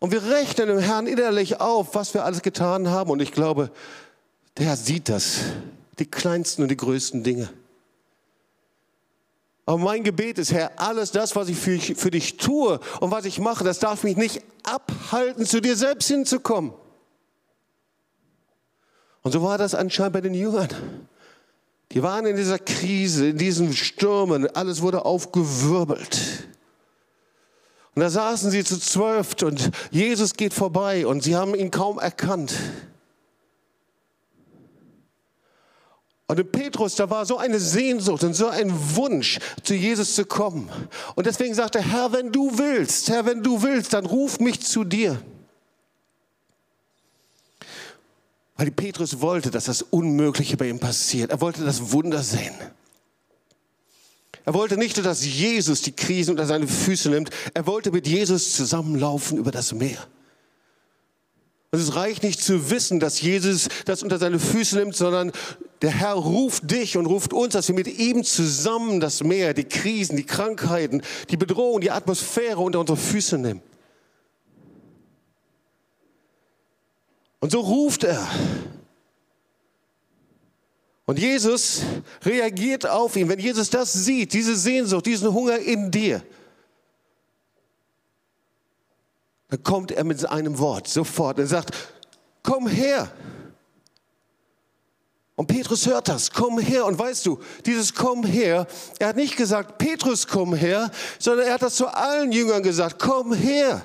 Und 0.00 0.12
wir 0.12 0.22
rechnen 0.24 0.68
dem 0.68 0.78
Herrn 0.78 1.06
innerlich 1.06 1.60
auf, 1.60 1.94
was 1.94 2.14
wir 2.14 2.24
alles 2.24 2.42
getan 2.42 2.88
haben. 2.88 3.10
Und 3.10 3.20
ich 3.20 3.32
glaube, 3.32 3.70
der 4.56 4.66
Herr 4.66 4.76
sieht 4.76 5.08
das 5.08 5.40
die 5.98 6.06
kleinsten 6.06 6.62
und 6.62 6.68
die 6.68 6.76
größten 6.76 7.22
Dinge. 7.22 7.50
Aber 9.66 9.78
mein 9.78 10.02
Gebet 10.02 10.38
ist, 10.38 10.52
Herr, 10.52 10.80
alles 10.80 11.10
das, 11.10 11.36
was 11.36 11.48
ich 11.48 11.58
für, 11.58 11.78
für, 11.78 12.10
dich 12.10 12.38
tue 12.38 12.80
und 13.00 13.10
was 13.10 13.26
ich 13.26 13.38
mache, 13.38 13.64
das 13.64 13.78
darf 13.78 14.02
mich 14.02 14.16
nicht 14.16 14.42
abhalten, 14.62 15.44
zu 15.44 15.60
dir 15.60 15.76
selbst 15.76 16.08
hinzukommen. 16.08 16.72
Und 19.22 19.32
so 19.32 19.42
war 19.42 19.58
das 19.58 19.74
anscheinend 19.74 20.14
bei 20.14 20.20
den 20.22 20.32
Jüngern. 20.32 20.68
Die 21.92 22.02
waren 22.02 22.24
in 22.24 22.36
dieser 22.36 22.58
Krise, 22.58 23.28
in 23.28 23.36
diesen 23.36 23.74
Stürmen, 23.74 24.46
alles 24.56 24.80
wurde 24.80 25.04
aufgewirbelt. 25.04 26.48
Und 27.94 28.00
da 28.00 28.08
saßen 28.08 28.50
sie 28.50 28.64
zu 28.64 28.78
zwölf 28.78 29.34
und 29.42 29.70
Jesus 29.90 30.34
geht 30.34 30.54
vorbei 30.54 31.06
und 31.06 31.22
sie 31.22 31.36
haben 31.36 31.54
ihn 31.54 31.70
kaum 31.70 31.98
erkannt. 31.98 32.54
Und 36.28 36.38
in 36.38 36.52
Petrus, 36.52 36.94
da 36.94 37.08
war 37.08 37.24
so 37.24 37.38
eine 37.38 37.58
Sehnsucht 37.58 38.22
und 38.22 38.34
so 38.34 38.48
ein 38.48 38.70
Wunsch, 38.96 39.38
zu 39.62 39.74
Jesus 39.74 40.14
zu 40.14 40.26
kommen. 40.26 40.68
Und 41.14 41.26
deswegen 41.26 41.54
sagte 41.54 41.78
er, 41.78 41.84
Herr, 41.84 42.12
wenn 42.12 42.30
du 42.30 42.58
willst, 42.58 43.08
Herr, 43.08 43.24
wenn 43.24 43.42
du 43.42 43.62
willst, 43.62 43.94
dann 43.94 44.04
ruf 44.04 44.38
mich 44.38 44.60
zu 44.60 44.84
dir. 44.84 45.20
Weil 48.58 48.70
Petrus 48.70 49.20
wollte, 49.22 49.50
dass 49.50 49.64
das 49.64 49.80
Unmögliche 49.80 50.58
bei 50.58 50.68
ihm 50.68 50.80
passiert. 50.80 51.30
Er 51.30 51.40
wollte 51.40 51.64
das 51.64 51.92
Wunder 51.92 52.22
sehen. 52.22 52.54
Er 54.44 54.52
wollte 54.52 54.76
nicht 54.76 54.96
nur, 54.96 55.04
dass 55.04 55.24
Jesus 55.24 55.80
die 55.80 55.92
Krisen 55.92 56.32
unter 56.32 56.46
seine 56.46 56.66
Füße 56.66 57.08
nimmt, 57.08 57.30
er 57.54 57.66
wollte 57.66 57.90
mit 57.90 58.06
Jesus 58.06 58.52
zusammenlaufen 58.54 59.38
über 59.38 59.50
das 59.50 59.72
Meer. 59.72 59.98
Und 61.70 61.80
es 61.80 61.94
reicht 61.94 62.22
nicht 62.22 62.40
zu 62.40 62.70
wissen, 62.70 62.98
dass 62.98 63.20
Jesus 63.20 63.68
das 63.84 64.02
unter 64.02 64.18
seine 64.18 64.38
Füße 64.38 64.78
nimmt, 64.78 64.96
sondern 64.96 65.32
der 65.82 65.90
Herr 65.90 66.14
ruft 66.14 66.70
dich 66.70 66.96
und 66.96 67.04
ruft 67.06 67.34
uns, 67.34 67.52
dass 67.52 67.68
wir 67.68 67.74
mit 67.74 67.86
ihm 67.98 68.24
zusammen 68.24 69.00
das 69.00 69.22
Meer, 69.22 69.52
die 69.52 69.64
Krisen, 69.64 70.16
die 70.16 70.24
Krankheiten, 70.24 71.02
die 71.28 71.36
Bedrohung, 71.36 71.80
die 71.80 71.90
Atmosphäre 71.90 72.60
unter 72.60 72.80
unsere 72.80 72.96
Füße 72.96 73.36
nehmen. 73.36 73.62
Und 77.40 77.52
so 77.52 77.60
ruft 77.60 78.04
er. 78.04 78.26
Und 81.04 81.18
Jesus 81.18 81.82
reagiert 82.24 82.86
auf 82.86 83.14
ihn. 83.16 83.28
Wenn 83.28 83.38
Jesus 83.38 83.70
das 83.70 83.92
sieht, 83.92 84.32
diese 84.32 84.56
Sehnsucht, 84.56 85.06
diesen 85.06 85.32
Hunger 85.32 85.58
in 85.58 85.90
dir, 85.90 86.22
dann 89.48 89.62
kommt 89.62 89.90
er 89.90 90.04
mit 90.04 90.28
einem 90.28 90.58
Wort 90.58 90.88
sofort. 90.88 91.38
Er 91.38 91.46
sagt, 91.46 91.74
komm 92.42 92.68
her. 92.68 93.10
Und 95.36 95.46
Petrus 95.46 95.86
hört 95.86 96.08
das, 96.08 96.32
komm 96.32 96.58
her. 96.58 96.84
Und 96.84 96.98
weißt 96.98 97.24
du, 97.24 97.38
dieses 97.64 97.94
komm 97.94 98.24
her, 98.24 98.66
er 98.98 99.08
hat 99.08 99.16
nicht 99.16 99.36
gesagt, 99.36 99.78
Petrus, 99.78 100.26
komm 100.26 100.54
her, 100.54 100.90
sondern 101.18 101.46
er 101.46 101.54
hat 101.54 101.62
das 101.62 101.76
zu 101.76 101.86
allen 101.86 102.32
Jüngern 102.32 102.62
gesagt, 102.62 102.98
komm 102.98 103.32
her. 103.32 103.82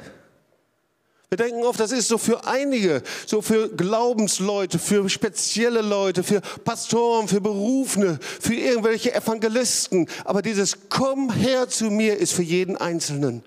Wir 1.29 1.37
denken 1.37 1.63
oft, 1.63 1.79
das 1.79 1.91
ist 1.91 2.09
so 2.09 2.17
für 2.17 2.45
einige, 2.45 3.01
so 3.25 3.41
für 3.41 3.69
Glaubensleute, 3.69 4.77
für 4.77 5.09
spezielle 5.09 5.81
Leute, 5.81 6.23
für 6.23 6.41
Pastoren, 6.41 7.27
für 7.27 7.41
Berufene, 7.41 8.19
für 8.21 8.53
irgendwelche 8.53 9.15
Evangelisten. 9.15 10.07
Aber 10.25 10.41
dieses 10.41 10.89
Komm 10.89 11.31
her 11.31 11.69
zu 11.69 11.85
mir 11.85 12.17
ist 12.17 12.33
für 12.33 12.43
jeden 12.43 12.77
Einzelnen. 12.77 13.43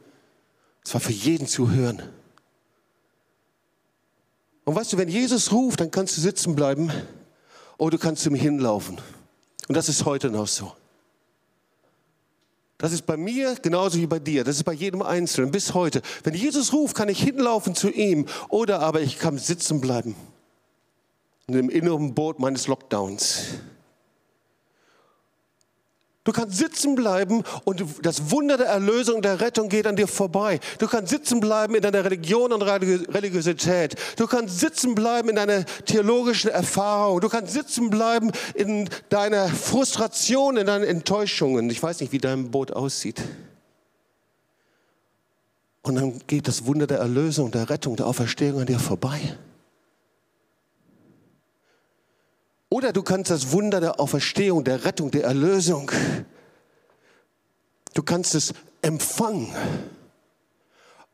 Es 0.86 0.94
war 0.94 1.00
für 1.00 1.10
jeden 1.10 1.48
zu 1.48 1.72
hören. 1.72 2.00
Und 4.64 4.76
weißt 4.76 4.92
du, 4.92 4.98
wenn 4.98 5.08
Jesus 5.08 5.50
ruft, 5.50 5.80
dann 5.80 5.90
kannst 5.90 6.16
du 6.16 6.20
sitzen 6.20 6.54
bleiben 6.54 6.92
oder 7.76 7.96
du 7.96 7.98
kannst 7.98 8.22
zu 8.22 8.28
ihm 8.28 8.36
hinlaufen. 8.36 8.98
Und 9.66 9.76
das 9.76 9.88
ist 9.88 10.04
heute 10.04 10.30
noch 10.30 10.46
so. 10.46 10.72
Das 12.78 12.92
ist 12.92 13.04
bei 13.04 13.16
mir 13.16 13.56
genauso 13.56 13.98
wie 13.98 14.06
bei 14.06 14.20
dir. 14.20 14.44
Das 14.44 14.54
ist 14.54 14.62
bei 14.62 14.74
jedem 14.74 15.02
Einzelnen 15.02 15.50
bis 15.50 15.74
heute. 15.74 16.02
Wenn 16.22 16.34
Jesus 16.34 16.72
ruft, 16.72 16.94
kann 16.94 17.08
ich 17.08 17.20
hinlaufen 17.20 17.74
zu 17.74 17.90
ihm 17.90 18.26
oder 18.48 18.78
aber 18.78 19.00
ich 19.00 19.18
kann 19.18 19.38
sitzen 19.38 19.80
bleiben 19.80 20.14
in 21.48 21.54
dem 21.54 21.68
inneren 21.68 22.14
Boot 22.14 22.38
meines 22.38 22.68
Lockdowns. 22.68 23.40
Du 26.26 26.32
kannst 26.32 26.58
sitzen 26.58 26.96
bleiben 26.96 27.44
und 27.62 27.84
das 28.02 28.32
Wunder 28.32 28.56
der 28.56 28.66
Erlösung 28.66 29.22
der 29.22 29.40
Rettung 29.40 29.68
geht 29.68 29.86
an 29.86 29.94
dir 29.94 30.08
vorbei. 30.08 30.58
Du 30.80 30.88
kannst 30.88 31.10
sitzen 31.10 31.38
bleiben 31.38 31.76
in 31.76 31.82
deiner 31.82 32.04
Religion 32.04 32.52
und 32.52 32.62
Religiosität. 32.62 33.94
Du 34.16 34.26
kannst 34.26 34.58
sitzen 34.58 34.96
bleiben 34.96 35.28
in 35.28 35.36
deiner 35.36 35.64
theologischen 35.84 36.50
Erfahrung. 36.50 37.20
Du 37.20 37.28
kannst 37.28 37.52
sitzen 37.52 37.90
bleiben 37.90 38.32
in 38.54 38.88
deiner 39.08 39.46
Frustration, 39.46 40.56
in 40.56 40.66
deinen 40.66 40.82
Enttäuschungen. 40.82 41.70
Ich 41.70 41.80
weiß 41.80 42.00
nicht, 42.00 42.10
wie 42.10 42.18
dein 42.18 42.50
Boot 42.50 42.72
aussieht. 42.72 43.22
Und 45.82 45.94
dann 45.94 46.20
geht 46.26 46.48
das 46.48 46.66
Wunder 46.66 46.88
der 46.88 46.98
Erlösung, 46.98 47.52
der 47.52 47.70
Rettung, 47.70 47.94
der 47.94 48.08
Auferstehung 48.08 48.62
an 48.62 48.66
dir 48.66 48.80
vorbei. 48.80 49.36
Oder 52.68 52.92
du 52.92 53.02
kannst 53.02 53.30
das 53.30 53.52
Wunder 53.52 53.80
der 53.80 54.00
Auferstehung, 54.00 54.64
der 54.64 54.84
Rettung, 54.84 55.10
der 55.10 55.24
Erlösung, 55.24 55.90
du 57.94 58.02
kannst 58.02 58.34
es 58.34 58.52
empfangen. 58.82 59.54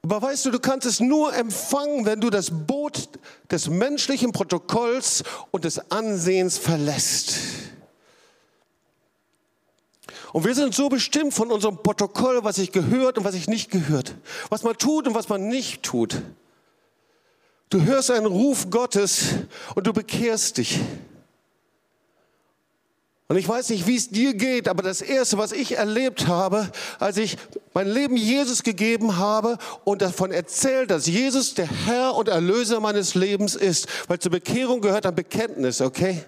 Aber 0.03 0.21
weißt 0.21 0.47
du, 0.47 0.51
du 0.51 0.59
kannst 0.59 0.87
es 0.87 0.99
nur 0.99 1.33
empfangen, 1.35 2.07
wenn 2.07 2.21
du 2.21 2.29
das 2.29 2.51
Boot 2.51 3.09
des 3.51 3.69
menschlichen 3.69 4.33
Protokolls 4.33 5.23
und 5.53 5.65
des 5.65 5.91
Ansehens 5.93 6.59
verlässt. 6.59 7.35
Und 10.33 10.45
wir 10.45 10.55
sind 10.55 10.75
so 10.75 10.89
bestimmt 10.89 11.35
von 11.35 11.53
unserem 11.53 11.83
Protokoll, 11.83 12.43
was 12.43 12.59
ich 12.59 12.73
gehört 12.73 13.19
und 13.19 13.25
was 13.25 13.35
ich 13.35 13.49
nicht 13.49 13.71
gehört, 13.71 14.17
was 14.49 14.63
man 14.63 14.77
tut 14.77 15.07
und 15.07 15.15
was 15.15 15.29
man 15.29 15.47
nicht 15.47 15.83
tut. 15.83 16.23
Du 17.69 17.83
hörst 17.83 18.11
einen 18.11 18.27
Ruf 18.27 18.71
Gottes 18.71 19.35
und 19.75 19.87
du 19.87 19.93
bekehrst 19.93 20.57
dich. 20.59 20.81
Und 23.33 23.39
ich 23.39 23.49
weiß 23.49 23.71
nicht, 23.71 23.87
wie 23.87 23.97
es 23.97 24.11
dir 24.11 24.35
geht, 24.35 24.69
aber 24.69 24.83
das 24.83 25.01
Erste, 25.01 25.39
was 25.39 25.53
ich 25.53 25.79
erlebt 25.79 26.27
habe, 26.27 26.71
als 26.99 27.17
ich 27.17 27.39
mein 27.73 27.89
Leben 27.89 28.15
Jesus 28.15 28.63
gegeben 28.63 29.17
habe 29.17 29.57
und 29.85 30.03
davon 30.03 30.33
erzählt, 30.33 30.91
dass 30.91 31.07
Jesus 31.07 31.55
der 31.55 31.67
Herr 31.67 32.15
und 32.15 32.29
Erlöser 32.29 32.79
meines 32.81 33.15
Lebens 33.15 33.55
ist, 33.55 33.89
weil 34.07 34.19
zur 34.19 34.33
Bekehrung 34.33 34.83
gehört 34.83 35.07
ein 35.07 35.15
Bekenntnis, 35.15 35.81
okay? 35.81 36.23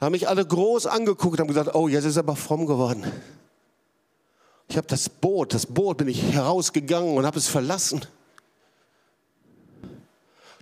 Da 0.00 0.06
haben 0.06 0.12
mich 0.14 0.26
alle 0.26 0.44
groß 0.44 0.86
angeguckt 0.86 1.38
und 1.38 1.46
gesagt, 1.46 1.76
oh, 1.76 1.86
jetzt 1.86 2.06
ist 2.06 2.16
er 2.16 2.24
aber 2.24 2.34
fromm 2.34 2.66
geworden. 2.66 3.04
Ich 4.66 4.76
habe 4.76 4.88
das 4.88 5.08
Boot, 5.08 5.54
das 5.54 5.64
Boot 5.64 5.98
bin 5.98 6.08
ich 6.08 6.20
herausgegangen 6.20 7.16
und 7.16 7.24
habe 7.24 7.38
es 7.38 7.46
verlassen. 7.46 8.04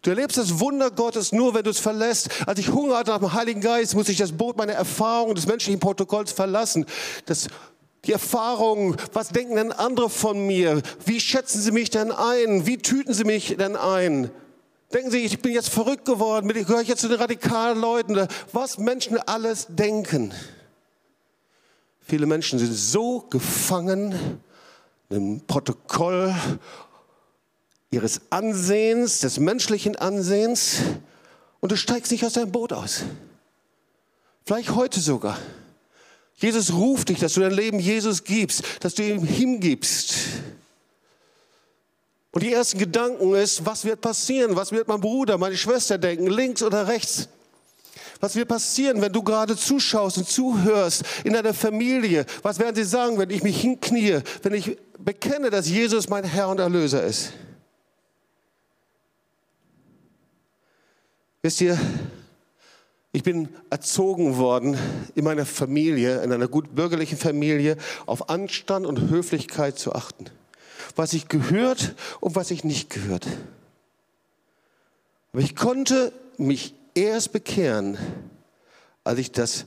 Du 0.03 0.11
erlebst 0.11 0.37
das 0.37 0.59
Wunder 0.59 0.91
Gottes 0.91 1.31
nur, 1.31 1.55
wenn 1.55 1.63
du 1.63 1.71
es 1.71 1.79
verlässt. 1.79 2.29
Als 2.47 2.59
ich 2.59 2.71
Hunger 2.71 2.97
hatte 2.97 3.13
nach 3.13 3.19
dem 3.19 3.33
Heiligen 3.33 3.61
Geist, 3.61 3.95
musste 3.95 4.11
ich 4.11 4.19
das 4.19 4.33
Boot 4.33 4.57
meiner 4.57 4.73
Erfahrung 4.73 5.37
des 5.37 5.47
menschlichen 5.47 5.79
Protokolls 5.79 6.33
verlassen. 6.33 6.87
Das, 7.27 7.47
die 8.05 8.13
Erfahrung, 8.13 8.97
was 9.13 9.29
denken 9.29 9.55
denn 9.55 9.71
andere 9.71 10.11
von 10.11 10.45
mir? 10.45 10.83
Wie 11.05 11.21
schätzen 11.21 11.61
sie 11.61 11.71
mich 11.71 11.91
denn 11.91 12.11
ein? 12.11 12.67
Wie 12.67 12.79
tüten 12.79 13.15
sie 13.15 13.23
mich 13.23 13.57
denn 13.57 13.77
ein? 13.77 14.33
Denken 14.93 15.13
sie, 15.13 15.19
ich 15.19 15.41
bin 15.41 15.53
jetzt 15.53 15.69
verrückt 15.69 16.05
geworden, 16.05 16.49
gehöre 16.49 16.81
ich 16.81 16.89
jetzt 16.89 17.01
zu 17.01 17.09
den 17.09 17.19
radikalen 17.19 17.81
Leuten? 17.81 18.27
Was 18.53 18.79
Menschen 18.79 19.19
alles 19.19 19.69
denken. 19.71 20.35
Viele 22.01 22.27
Menschen 22.27 22.59
sind 22.59 22.75
so 22.75 23.21
gefangen 23.31 24.41
im 25.09 25.41
Protokoll 25.47 26.35
ihres 27.93 28.23
Ansehens, 28.31 29.21
des 29.21 29.39
menschlichen 29.39 29.95
Ansehens 29.97 30.79
und 31.61 31.71
du 31.71 31.77
steigst 31.77 32.11
nicht 32.11 32.25
aus 32.25 32.33
deinem 32.33 32.51
Boot 32.51 32.73
aus. 32.73 33.03
Vielleicht 34.45 34.75
heute 34.75 34.99
sogar. 34.99 35.39
Jesus 36.35 36.73
ruft 36.73 37.11
dich, 37.11 37.21
dass 37.21 37.35
du 37.35 37.41
dein 37.41 37.53
Leben 37.53 37.79
Jesus 37.79 38.25
gibst, 38.25 38.65
dass 38.81 38.95
du 38.95 39.05
ihm 39.05 39.23
hingibst. 39.23 40.15
Und 42.33 42.43
die 42.43 42.53
ersten 42.53 42.79
Gedanken 42.79 43.35
ist, 43.35 43.65
was 43.67 43.85
wird 43.85 44.01
passieren? 44.01 44.57
Was 44.57 44.73
wird 44.73 44.89
mein 44.89 45.01
Bruder, 45.01 45.37
meine 45.37 45.57
Schwester 45.57 45.99
denken, 45.99 46.27
links 46.29 46.63
oder 46.63 46.89
rechts? 46.89 47.29
Was 48.21 48.35
wird 48.35 48.49
passieren, 48.49 49.03
wenn 49.03 49.13
du 49.13 49.23
gerade 49.23 49.55
zuschaust 49.55 50.17
und 50.17 50.27
zuhörst 50.27 51.03
in 51.25 51.35
deiner 51.35 51.53
Familie? 51.53 52.25
Was 52.41 52.59
werden 52.59 52.75
sie 52.75 52.85
sagen, 52.85 53.19
wenn 53.19 53.29
ich 53.29 53.43
mich 53.43 53.61
hinknie, 53.61 54.21
wenn 54.43 54.55
ich 54.55 54.79
bekenne, 54.99 55.51
dass 55.51 55.69
Jesus 55.69 56.09
mein 56.09 56.25
Herr 56.25 56.49
und 56.49 56.59
Erlöser 56.59 57.05
ist? 57.05 57.33
Wisst 61.43 61.61
ihr, 61.61 61.77
ich 63.11 63.25
bin 63.25 63.49
erzogen 63.69 64.37
worden 64.37 64.79
in 65.17 65.25
meiner 65.25 65.45
Familie, 65.45 66.23
in 66.23 66.33
einer 66.33 66.47
gut 66.47 66.75
bürgerlichen 66.75 67.19
Familie, 67.19 67.77
auf 68.07 68.31
Anstand 68.31 68.87
und 68.87 69.11
Höflichkeit 69.11 69.77
zu 69.77 69.93
achten. 69.93 70.27
Was 70.95 71.13
ich 71.13 71.29
gehört 71.29 71.97
und 72.21 72.37
was 72.37 72.53
ich 72.53 72.63
nicht 72.63 72.91
gehört. 72.91 73.27
Aber 75.33 75.43
ich 75.43 75.57
konnte 75.57 76.13
mich 76.39 76.75
erst 76.95 77.33
bekehren, 77.33 77.99
als 79.03 79.19
ich 79.19 79.33
das 79.33 79.67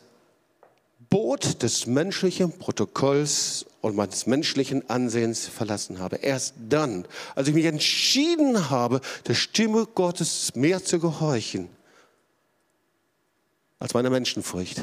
Boot 1.16 1.64
des 1.64 1.88
menschlichen 1.88 2.52
Protokolls 2.52 3.66
und 3.80 3.96
meines 3.96 4.26
menschlichen 4.26 4.90
Ansehens 4.90 5.48
verlassen 5.48 6.00
habe. 6.00 6.18
Erst 6.18 6.56
dann, 6.68 7.08
als 7.36 7.48
ich 7.48 7.54
mich 7.54 7.64
entschieden 7.64 8.70
habe, 8.70 9.00
der 9.26 9.34
Stimme 9.34 9.86
Gottes 9.86 10.54
mehr 10.56 10.84
zu 10.84 11.00
gehorchen, 11.00 11.70
als 13.80 13.94
meiner 13.94 14.10
Menschenfurcht, 14.10 14.82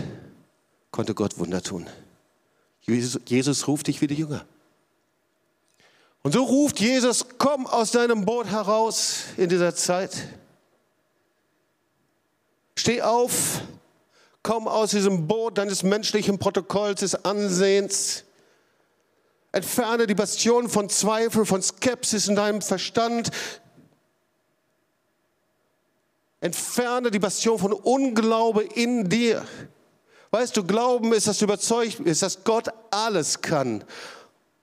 konnte 0.90 1.12
Gott 1.12 1.37
Wunder 1.37 1.62
tun. 1.62 1.87
Jesus, 2.81 3.21
Jesus 3.27 3.68
ruft 3.68 3.88
dich 3.88 4.01
wie 4.01 4.07
die 4.07 4.14
Jünger. 4.14 4.47
Und 6.23 6.33
so 6.33 6.45
ruft 6.45 6.81
Jesus, 6.81 7.27
komm 7.37 7.66
aus 7.66 7.90
deinem 7.90 8.25
Boot 8.25 8.47
heraus 8.47 9.25
in 9.37 9.51
dieser 9.51 9.75
Zeit. 9.75 10.16
Steh 12.79 13.03
auf, 13.03 13.61
komm 14.42 14.68
aus 14.68 14.90
diesem 14.90 15.26
Boot 15.26 15.59
deines 15.59 15.83
menschlichen 15.83 16.38
Protokolls 16.38 17.00
des 17.00 17.24
Ansehens. 17.24 18.24
Entferne 19.52 20.07
die 20.07 20.14
Bastion 20.14 20.68
von 20.68 20.88
Zweifel, 20.88 21.44
von 21.44 21.62
Skepsis 21.62 22.28
in 22.28 22.37
deinem 22.37 22.62
Verstand. 22.62 23.31
Entferne 26.40 27.11
die 27.11 27.18
Bastion 27.18 27.59
von 27.59 27.72
Unglaube 27.72 28.62
in 28.62 29.09
dir. 29.09 29.46
Weißt 30.31 30.57
du, 30.57 30.64
Glauben 30.64 31.12
ist, 31.12 31.26
dass 31.26 31.38
du 31.38 31.44
überzeugt 31.44 32.02
bist, 32.02 32.22
dass 32.22 32.42
Gott 32.42 32.68
alles 32.90 33.42
kann. 33.42 33.85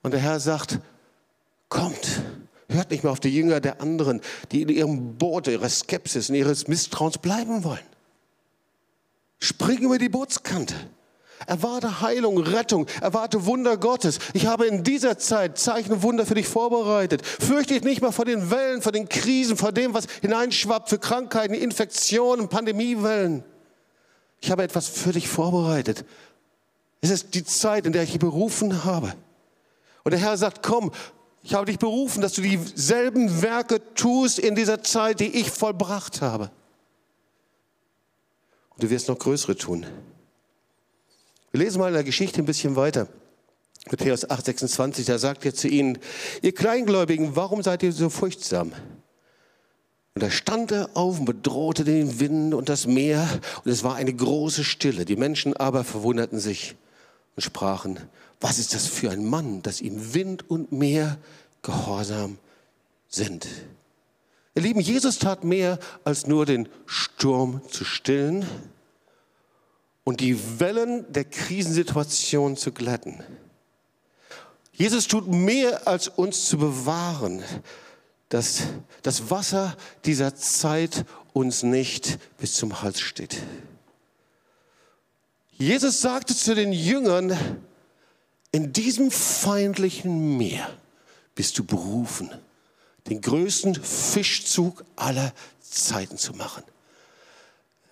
Und 0.02 0.12
der 0.12 0.20
Herr 0.20 0.40
sagt, 0.40 0.80
kommt, 1.70 2.24
hört 2.68 2.90
nicht 2.90 3.04
mehr 3.04 3.12
auf 3.12 3.20
die 3.20 3.34
Jünger 3.34 3.60
der 3.60 3.80
anderen, 3.80 4.22
die 4.52 4.64
in 4.64 4.70
ihrem 4.70 5.18
Boot 5.18 5.48
ihrer 5.48 5.70
Skepsis, 5.70 6.30
in 6.30 6.36
ihres 6.36 6.68
Misstrauens 6.68 7.20
bleiben 7.20 7.64
wollen. 7.64 7.80
Spring 9.40 9.80
über 9.80 9.98
die 9.98 10.10
Bootskante. 10.10 10.76
Erwarte 11.48 12.02
Heilung, 12.02 12.38
Rettung, 12.38 12.86
erwarte 13.02 13.46
Wunder 13.46 13.78
Gottes. 13.78 14.20
Ich 14.34 14.46
habe 14.46 14.68
in 14.68 14.84
dieser 14.84 15.18
Zeit 15.18 15.58
Zeichen 15.58 15.94
und 15.94 16.04
Wunder 16.04 16.26
für 16.26 16.36
dich 16.36 16.48
vorbereitet. 16.48 17.26
Fürchte 17.26 17.74
dich 17.74 17.84
nicht 17.84 18.02
mehr 18.02 18.12
vor 18.12 18.26
den 18.26 18.52
Wellen, 18.52 18.82
vor 18.82 18.92
den 18.92 19.08
Krisen, 19.08 19.56
vor 19.56 19.72
dem, 19.72 19.94
was 19.94 20.08
hineinschwappt, 20.22 20.90
für 20.90 21.00
Krankheiten, 21.00 21.54
Infektionen, 21.54 22.50
Pandemiewellen. 22.50 23.44
Ich 24.42 24.52
habe 24.52 24.64
etwas 24.64 24.88
für 24.88 25.14
dich 25.14 25.30
vorbereitet. 25.30 26.04
Es 27.02 27.10
ist 27.10 27.34
die 27.34 27.46
Zeit, 27.46 27.86
in 27.86 27.94
der 27.94 28.04
ich 28.04 28.12
dich 28.12 28.20
berufen 28.20 28.84
habe. 28.84 29.14
Und 30.04 30.12
der 30.12 30.20
Herr 30.20 30.38
sagt, 30.38 30.62
komm, 30.62 30.92
ich 31.42 31.54
habe 31.54 31.68
dich 31.68 31.80
berufen, 31.80 32.22
dass 32.22 32.34
du 32.34 32.42
dieselben 32.42 33.42
Werke 33.42 33.82
tust 33.94 34.40
in 34.40 34.56
dieser 34.56 34.84
Zeit, 34.84 35.22
die 35.22 35.28
ich 35.28 35.50
vollbracht 35.50 36.22
habe. 36.22 36.52
Du 38.80 38.90
wirst 38.90 39.08
noch 39.10 39.20
größere 39.20 39.56
tun. 39.56 39.86
Wir 41.52 41.60
lesen 41.60 41.80
mal 41.80 41.90
in 41.90 41.94
der 41.94 42.04
Geschichte 42.04 42.42
ein 42.42 42.46
bisschen 42.46 42.76
weiter. 42.76 43.08
Matthäus 43.90 44.30
8, 44.30 44.46
26, 44.46 45.06
da 45.06 45.18
sagt 45.18 45.46
er 45.46 45.54
zu 45.54 45.68
ihnen, 45.68 45.98
ihr 46.42 46.54
Kleingläubigen, 46.54 47.36
warum 47.36 47.64
seid 47.64 47.82
ihr 47.82 47.92
so 47.92 48.10
furchtsam? 48.10 48.74
Und 50.14 50.24
da 50.24 50.30
stand 50.30 50.72
er 50.72 50.90
auf 50.96 51.20
und 51.20 51.26
bedrohte 51.26 51.84
den 51.84 52.20
Wind 52.20 52.54
und 52.54 52.70
das 52.70 52.88
Meer 52.88 53.28
und 53.64 53.72
es 53.72 53.84
war 53.84 53.96
eine 53.96 54.14
große 54.14 54.64
Stille. 54.64 55.06
Die 55.06 55.16
Menschen 55.16 55.56
aber 55.56 55.84
verwunderten 55.84 56.40
sich 56.40 56.76
und 57.36 57.44
sprachen, 57.44 58.00
was 58.42 58.60
ist 58.60 58.74
das 58.74 58.86
für 58.86 59.10
ein 59.12 59.26
Mann, 59.26 59.62
dass 59.62 59.82
ihm 59.82 60.14
Wind 60.14 60.50
und 60.50 60.72
Meer 60.72 61.18
gehorsam 61.62 62.38
sind? 63.08 63.48
Ihr 64.56 64.62
Lieben, 64.64 64.82
Jesus 64.82 65.20
tat 65.20 65.44
mehr, 65.44 65.80
als 66.04 66.28
nur 66.28 66.46
den 66.46 66.68
Sturm 66.86 67.62
zu 67.70 67.86
stillen 67.86 68.46
und 70.10 70.22
die 70.22 70.60
Wellen 70.60 71.06
der 71.14 71.24
Krisensituation 71.24 72.58
zu 72.58 72.72
glätten. 72.72 73.24
Jesus 74.74 75.08
tut 75.08 75.28
mehr, 75.28 75.88
als 75.88 76.08
uns 76.08 76.46
zu 76.46 76.58
bewahren, 76.58 77.44
dass 78.28 78.64
das 79.04 79.30
Wasser 79.30 79.78
dieser 80.06 80.34
Zeit 80.34 81.06
uns 81.32 81.62
nicht 81.62 82.18
bis 82.40 82.56
zum 82.56 82.82
Hals 82.82 83.02
steht. 83.02 83.38
Jesus 85.52 86.02
sagte 86.02 86.36
zu 86.36 86.56
den 86.56 86.74
Jüngern, 86.74 87.38
in 88.52 88.74
diesem 88.74 89.12
feindlichen 89.12 90.38
Meer 90.38 90.76
bist 91.36 91.56
du 91.60 91.64
berufen, 91.64 92.32
den 93.06 93.22
größten 93.22 93.76
Fischzug 93.76 94.84
aller 94.96 95.36
Zeiten 95.62 96.18
zu 96.18 96.34
machen. 96.34 96.64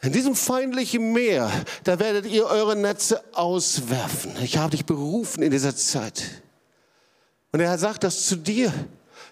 In 0.01 0.11
diesem 0.11 0.35
feindlichen 0.35 1.11
Meer, 1.11 1.51
da 1.83 1.99
werdet 1.99 2.27
ihr 2.27 2.45
eure 2.45 2.75
Netze 2.75 3.23
auswerfen. 3.33 4.31
Ich 4.43 4.57
habe 4.57 4.71
dich 4.71 4.85
berufen 4.85 5.41
in 5.41 5.51
dieser 5.51 5.75
Zeit. 5.75 6.23
Und 7.51 7.61
er 7.61 7.77
sagt 7.77 8.03
das 8.03 8.27
zu 8.27 8.35
dir. 8.35 8.71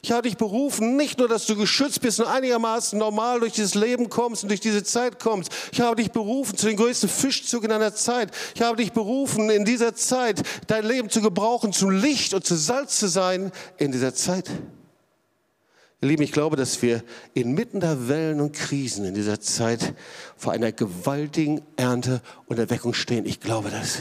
Ich 0.02 0.12
habe 0.12 0.24
dich 0.24 0.38
berufen, 0.38 0.98
nicht 0.98 1.20
nur, 1.20 1.28
dass 1.28 1.48
du 1.48 1.56
geschützt 1.56 2.02
bist 2.02 2.20
und 2.20 2.28
einigermaßen 2.28 2.98
normal 2.98 3.40
durch 3.40 3.54
dieses 3.54 3.74
Leben 3.76 4.10
kommst 4.10 4.44
und 4.44 4.50
durch 4.50 4.60
diese 4.60 4.84
Zeit 4.84 5.20
kommst. 5.20 5.52
Ich 5.72 5.82
habe 5.82 5.96
dich 5.96 6.12
berufen 6.12 6.58
zu 6.58 6.68
den 6.68 6.78
größten 6.78 7.10
Fischzug 7.10 7.64
in 7.64 7.70
deiner 7.70 7.96
Zeit. 7.96 8.32
Ich 8.54 8.62
habe 8.62 8.78
dich 8.78 8.92
berufen, 8.92 9.50
in 9.50 9.66
dieser 9.66 9.96
Zeit 9.96 10.44
dein 10.68 10.86
Leben 10.86 11.10
zu 11.10 11.22
gebrauchen, 11.22 11.74
zum 11.74 11.90
Licht 11.90 12.34
und 12.34 12.46
zu 12.46 12.56
Salz 12.56 13.00
zu 13.00 13.08
sein 13.08 13.52
in 13.78 13.92
dieser 13.92 14.14
Zeit. 14.14 14.50
Ihr 16.02 16.10
Lieben, 16.10 16.24
ich 16.24 16.32
glaube, 16.32 16.56
dass 16.56 16.82
wir 16.82 17.04
inmitten 17.34 17.80
der 17.80 18.08
Wellen 18.08 18.42
und 18.42 18.54
Krisen 18.54 19.06
in 19.06 19.14
dieser 19.14 19.40
Zeit 19.40 19.94
vor 20.36 20.54
einer 20.54 20.72
gewaltigen 20.72 21.62
Ernte 21.78 22.22
und 22.48 22.60
Erweckung 22.60 22.94
stehen. 22.94 23.26
Ich 23.26 23.40
glaube 23.40 23.70
das. 23.70 24.00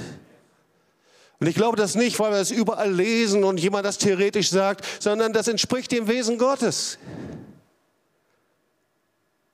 Und 1.39 1.47
ich 1.47 1.55
glaube 1.55 1.77
das 1.77 1.95
nicht, 1.95 2.19
weil 2.19 2.33
wir 2.33 2.39
es 2.39 2.51
überall 2.51 2.93
lesen 2.93 3.45
und 3.45 3.61
jemand 3.61 3.85
das 3.85 3.99
theoretisch 3.99 4.51
sagt, 4.51 4.85
sondern 5.01 5.33
das 5.33 5.49
entspricht 5.49 5.93
dem 5.93 6.09
Wesen 6.09 6.39
Gottes. 6.39 6.99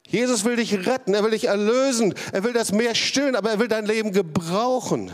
Jesus 0.06 0.44
will 0.44 0.56
dich 0.56 0.86
retten, 0.86 1.14
er 1.14 1.22
will 1.22 1.30
dich 1.30 1.44
erlösen, 1.44 2.14
er 2.32 2.42
will 2.42 2.52
das 2.52 2.72
Meer 2.72 2.96
stillen, 2.96 3.36
aber 3.36 3.50
er 3.50 3.58
will 3.60 3.68
dein 3.68 3.86
Leben 3.86 4.12
gebrauchen, 4.12 5.10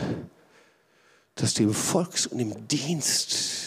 dass 1.35 1.53
du 1.53 1.63
im 1.63 1.73
Volks- 1.73 2.25
und 2.25 2.39
im 2.39 2.67
Dienst. 2.67 3.66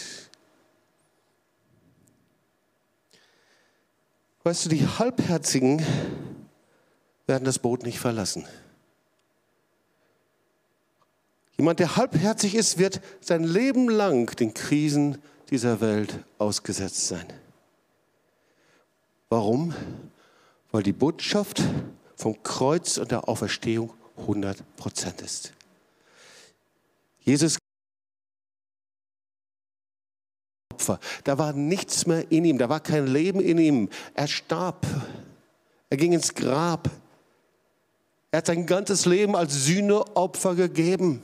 Weißt 4.43 4.65
du, 4.65 4.69
die 4.69 4.87
Halbherzigen 4.87 5.85
werden 7.27 7.45
das 7.45 7.59
Boot 7.59 7.83
nicht 7.83 7.99
verlassen. 7.99 8.45
Jemand, 11.57 11.79
der 11.79 11.95
halbherzig 11.95 12.55
ist, 12.55 12.79
wird 12.79 13.01
sein 13.19 13.43
Leben 13.43 13.87
lang 13.87 14.35
den 14.35 14.53
Krisen 14.53 15.19
dieser 15.51 15.79
Welt 15.79 16.23
ausgesetzt 16.39 17.07
sein. 17.07 17.25
Warum? 19.29 19.75
Weil 20.71 20.81
die 20.81 20.91
Botschaft 20.91 21.61
vom 22.15 22.41
Kreuz 22.41 22.97
und 22.97 23.11
der 23.11 23.29
Auferstehung 23.29 23.93
100 24.17 24.75
Prozent 24.75 25.21
ist. 25.21 25.53
Jesus 27.19 27.57
Opfer. 30.81 30.99
Da 31.23 31.37
war 31.37 31.53
nichts 31.53 32.07
mehr 32.07 32.31
in 32.31 32.43
ihm, 32.43 32.57
da 32.57 32.67
war 32.67 32.79
kein 32.79 33.05
Leben 33.05 33.39
in 33.39 33.59
ihm. 33.59 33.89
Er 34.15 34.27
starb. 34.27 34.87
Er 35.91 35.97
ging 35.97 36.11
ins 36.11 36.33
Grab. 36.33 36.89
Er 38.31 38.37
hat 38.37 38.47
sein 38.47 38.65
ganzes 38.65 39.05
Leben 39.05 39.35
als 39.35 39.65
Sühneopfer 39.65 40.55
gegeben. 40.55 41.21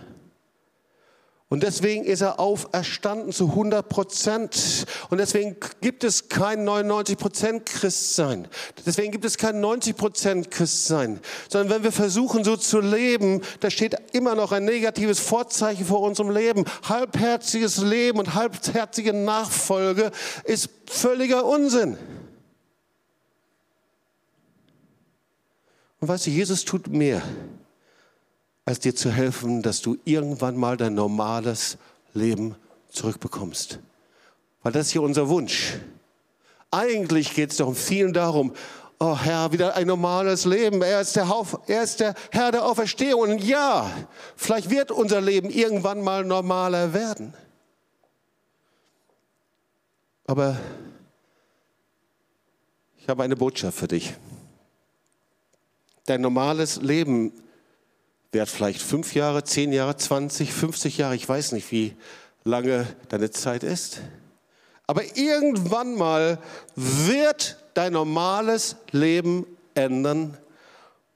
Und 1.49 1.63
deswegen 1.63 2.03
ist 2.03 2.19
er 2.19 2.41
auferstanden 2.41 3.31
zu 3.31 3.45
100 3.49 3.87
Prozent. 3.87 4.85
Und 5.09 5.17
deswegen 5.17 5.55
gibt 5.79 6.03
es 6.03 6.27
kein 6.27 6.65
99 6.65 7.17
Prozent 7.17 7.65
Christsein. 7.65 8.49
Deswegen 8.85 9.13
gibt 9.13 9.23
es 9.23 9.37
kein 9.37 9.61
90 9.61 9.95
Prozent 9.95 10.51
Christsein. 10.51 11.21
Sondern 11.47 11.73
wenn 11.73 11.83
wir 11.85 11.93
versuchen, 11.93 12.43
so 12.43 12.57
zu 12.57 12.81
leben, 12.81 13.41
da 13.61 13.69
steht 13.69 13.95
immer 14.11 14.35
noch 14.35 14.51
ein 14.51 14.65
negatives 14.65 15.19
Vorzeichen 15.19 15.85
vor 15.85 16.01
unserem 16.01 16.31
Leben. 16.31 16.65
Halbherziges 16.83 17.77
Leben 17.77 18.19
und 18.19 18.33
halbherzige 18.33 19.13
Nachfolge 19.13 20.11
ist 20.43 20.69
völliger 20.85 21.45
Unsinn. 21.45 21.97
Und 26.01 26.09
weißt 26.09 26.27
du, 26.27 26.29
Jesus 26.29 26.65
tut 26.65 26.87
mehr 26.87 27.21
als 28.67 28.81
dir 28.81 28.93
zu 28.93 29.09
helfen, 29.09 29.61
dass 29.61 29.81
du 29.81 29.95
irgendwann 30.03 30.57
mal 30.57 30.75
dein 30.75 30.93
normales 30.93 31.77
Leben 32.13 32.57
zurückbekommst. 32.89 33.79
Weil 34.61 34.73
das 34.73 34.87
ist 34.87 34.91
hier 34.91 35.03
unser 35.03 35.29
Wunsch. 35.29 35.75
Eigentlich 36.69 37.33
geht 37.33 37.51
es 37.51 37.57
doch 37.57 37.73
vielen 37.73 38.11
darum, 38.11 38.53
oh 38.99 39.17
Herr, 39.17 39.53
wieder 39.53 39.77
ein 39.77 39.87
normales 39.87 40.43
Leben. 40.43 40.81
Er 40.81 40.99
ist, 40.99 41.15
der, 41.15 41.33
er 41.67 41.81
ist 41.81 42.01
der 42.01 42.13
Herr 42.29 42.51
der 42.51 42.65
Auferstehung. 42.65 43.21
Und 43.21 43.41
ja, 43.41 43.89
vielleicht 44.35 44.69
wird 44.69 44.91
unser 44.91 45.21
Leben 45.21 45.49
irgendwann 45.49 46.01
mal 46.01 46.25
normaler 46.25 46.93
werden. 46.93 47.33
Aber 50.25 50.57
ich 52.97 53.07
habe 53.07 53.23
eine 53.23 53.37
Botschaft 53.37 53.77
für 53.77 53.87
dich. 53.87 54.13
Dein 56.05 56.19
normales 56.19 56.81
Leben 56.81 57.31
währt 58.31 58.49
vielleicht 58.49 58.81
fünf 58.81 59.13
Jahre, 59.15 59.43
zehn 59.43 59.71
Jahre, 59.71 59.95
20, 59.95 60.53
50 60.53 60.97
Jahre, 60.97 61.15
ich 61.15 61.27
weiß 61.27 61.53
nicht, 61.53 61.71
wie 61.71 61.95
lange 62.43 62.87
deine 63.09 63.31
Zeit 63.31 63.63
ist. 63.63 64.01
Aber 64.85 65.03
irgendwann 65.17 65.95
mal 65.95 66.39
wird 66.75 67.57
dein 67.73 67.93
normales 67.93 68.77
Leben 68.91 69.45
ändern 69.75 70.37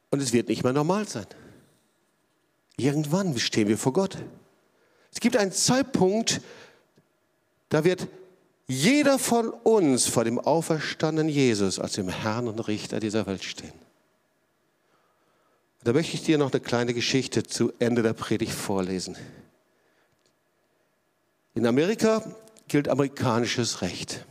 und 0.10 0.22
es 0.22 0.34
wird 0.34 0.50
nicht 0.50 0.64
mehr 0.64 0.74
normal 0.74 1.08
sein. 1.08 1.26
Irgendwann 2.78 3.38
stehen 3.40 3.68
wir 3.68 3.78
vor 3.78 3.94
Gott. 3.94 4.18
Es 5.14 5.20
gibt 5.20 5.38
einen 5.38 5.52
Zeitpunkt, 5.52 6.42
da 7.70 7.84
wird 7.84 8.08
jeder 8.68 9.20
von 9.20 9.50
uns 9.50 10.08
vor 10.08 10.24
dem 10.24 10.40
auferstandenen 10.40 11.30
Jesus 11.30 11.80
als 11.80 11.94
dem 11.94 12.10
Herrn 12.10 12.48
und 12.48 12.60
Richter 12.68 13.00
dieser 13.00 13.26
Welt 13.26 13.44
stehen. 13.44 13.74
Da 15.84 15.94
möchte 15.94 16.14
ich 16.14 16.24
dir 16.24 16.38
noch 16.38 16.52
eine 16.52 16.62
kleine 16.62 16.94
Geschichte 16.94 17.44
zu 17.44 17.74
Ende 17.80 18.04
der 18.04 18.14
Predigt 18.14 18.54
vorlesen. 18.54 19.18
In 21.56 21.66
Amerika 21.66 22.24
gilt 22.68 22.88
amerikanisches 22.88 23.82
Recht. 23.82 24.26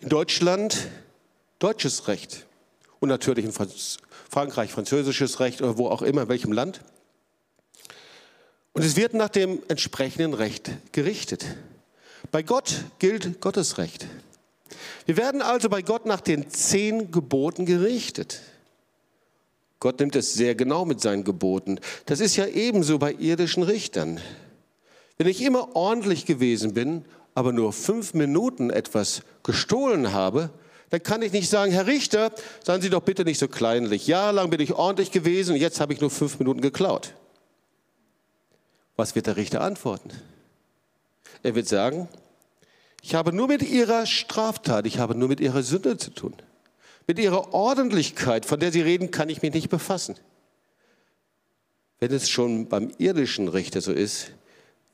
In 0.00 0.10
Deutschland 0.10 0.88
deutsches 1.58 2.06
Recht. 2.06 2.46
Und 3.00 3.08
natürlich 3.08 3.46
in 3.46 3.52
Frankreich 4.30 4.70
französisches 4.70 5.40
Recht 5.40 5.62
oder 5.62 5.78
wo 5.78 5.88
auch 5.88 6.02
immer, 6.02 6.22
in 6.22 6.28
welchem 6.28 6.52
Land. 6.52 6.82
Und 8.74 8.84
es 8.84 8.96
wird 8.96 9.14
nach 9.14 9.30
dem 9.30 9.62
entsprechenden 9.68 10.34
Recht 10.34 10.70
gerichtet. 10.92 11.46
Bei 12.30 12.42
Gott 12.42 12.84
gilt 12.98 13.40
Gottes 13.40 13.78
Recht. 13.78 14.06
Wir 15.06 15.16
werden 15.16 15.40
also 15.40 15.68
bei 15.70 15.80
Gott 15.80 16.04
nach 16.04 16.20
den 16.20 16.50
zehn 16.50 17.10
Geboten 17.10 17.64
gerichtet. 17.64 18.40
Gott 19.84 20.00
nimmt 20.00 20.16
es 20.16 20.32
sehr 20.32 20.54
genau 20.54 20.86
mit 20.86 21.02
seinen 21.02 21.24
Geboten. 21.24 21.78
Das 22.06 22.20
ist 22.20 22.36
ja 22.36 22.46
ebenso 22.46 22.98
bei 22.98 23.12
irdischen 23.12 23.62
Richtern. 23.62 24.18
Wenn 25.18 25.26
ich 25.26 25.42
immer 25.42 25.76
ordentlich 25.76 26.24
gewesen 26.24 26.72
bin, 26.72 27.04
aber 27.34 27.52
nur 27.52 27.70
fünf 27.74 28.14
Minuten 28.14 28.70
etwas 28.70 29.20
gestohlen 29.42 30.14
habe, 30.14 30.48
dann 30.88 31.02
kann 31.02 31.20
ich 31.20 31.32
nicht 31.32 31.50
sagen, 31.50 31.70
Herr 31.70 31.86
Richter, 31.86 32.32
seien 32.64 32.80
Sie 32.80 32.88
doch 32.88 33.02
bitte 33.02 33.24
nicht 33.24 33.38
so 33.38 33.46
kleinlich. 33.46 34.06
Jahrelang 34.06 34.48
bin 34.48 34.60
ich 34.60 34.72
ordentlich 34.72 35.10
gewesen 35.10 35.52
und 35.52 35.60
jetzt 35.60 35.82
habe 35.82 35.92
ich 35.92 36.00
nur 36.00 36.08
fünf 36.08 36.38
Minuten 36.38 36.62
geklaut. 36.62 37.12
Was 38.96 39.14
wird 39.14 39.26
der 39.26 39.36
Richter 39.36 39.60
antworten? 39.60 40.12
Er 41.42 41.54
wird 41.54 41.68
sagen, 41.68 42.08
ich 43.02 43.14
habe 43.14 43.34
nur 43.34 43.48
mit 43.48 43.62
Ihrer 43.62 44.06
Straftat, 44.06 44.86
ich 44.86 44.98
habe 44.98 45.14
nur 45.14 45.28
mit 45.28 45.40
Ihrer 45.40 45.62
Sünde 45.62 45.98
zu 45.98 46.08
tun. 46.08 46.32
Mit 47.06 47.18
Ihrer 47.18 47.52
Ordentlichkeit, 47.52 48.46
von 48.46 48.60
der 48.60 48.72
Sie 48.72 48.80
reden, 48.80 49.10
kann 49.10 49.28
ich 49.28 49.42
mich 49.42 49.52
nicht 49.52 49.68
befassen. 49.68 50.16
Wenn 52.00 52.12
es 52.12 52.28
schon 52.28 52.68
beim 52.68 52.90
irdischen 52.98 53.48
Richter 53.48 53.80
so 53.80 53.92
ist, 53.92 54.30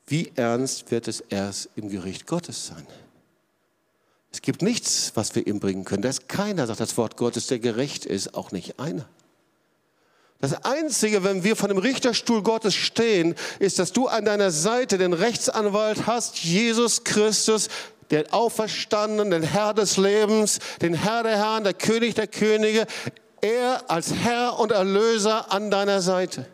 wie 0.06 0.32
ernst 0.34 0.90
wird 0.90 1.08
es 1.08 1.20
erst 1.20 1.70
im 1.76 1.88
Gericht 1.88 2.26
Gottes 2.26 2.66
sein? 2.66 2.86
Es 4.32 4.42
gibt 4.42 4.62
nichts, 4.62 5.12
was 5.14 5.34
wir 5.34 5.46
ihm 5.46 5.60
bringen 5.60 5.84
können. 5.84 6.02
Da 6.02 6.08
ist 6.08 6.28
keiner, 6.28 6.66
sagt 6.66 6.80
das 6.80 6.96
Wort 6.96 7.16
Gottes, 7.16 7.46
der 7.48 7.58
gerecht 7.58 8.06
ist, 8.06 8.34
auch 8.34 8.52
nicht 8.52 8.78
einer. 8.78 9.08
Das 10.40 10.64
Einzige, 10.64 11.22
wenn 11.22 11.44
wir 11.44 11.54
vor 11.54 11.68
dem 11.68 11.78
Richterstuhl 11.78 12.42
Gottes 12.42 12.74
stehen, 12.74 13.34
ist, 13.58 13.78
dass 13.78 13.92
du 13.92 14.08
an 14.08 14.24
deiner 14.24 14.50
Seite 14.50 14.96
den 14.96 15.12
Rechtsanwalt 15.12 16.06
hast, 16.06 16.38
Jesus 16.38 17.04
Christus, 17.04 17.68
den 18.10 18.32
Auferstandenen, 18.32 19.30
den 19.30 19.42
Herr 19.42 19.74
des 19.74 19.96
Lebens, 19.96 20.58
den 20.82 20.94
Herr 20.94 21.22
der 21.22 21.36
Herren, 21.36 21.64
der 21.64 21.74
König 21.74 22.14
der 22.14 22.26
Könige. 22.26 22.86
Er 23.40 23.84
als 23.88 24.12
Herr 24.12 24.58
und 24.58 24.72
Erlöser 24.72 25.52
an 25.52 25.70
deiner 25.70 26.00
Seite. 26.00 26.46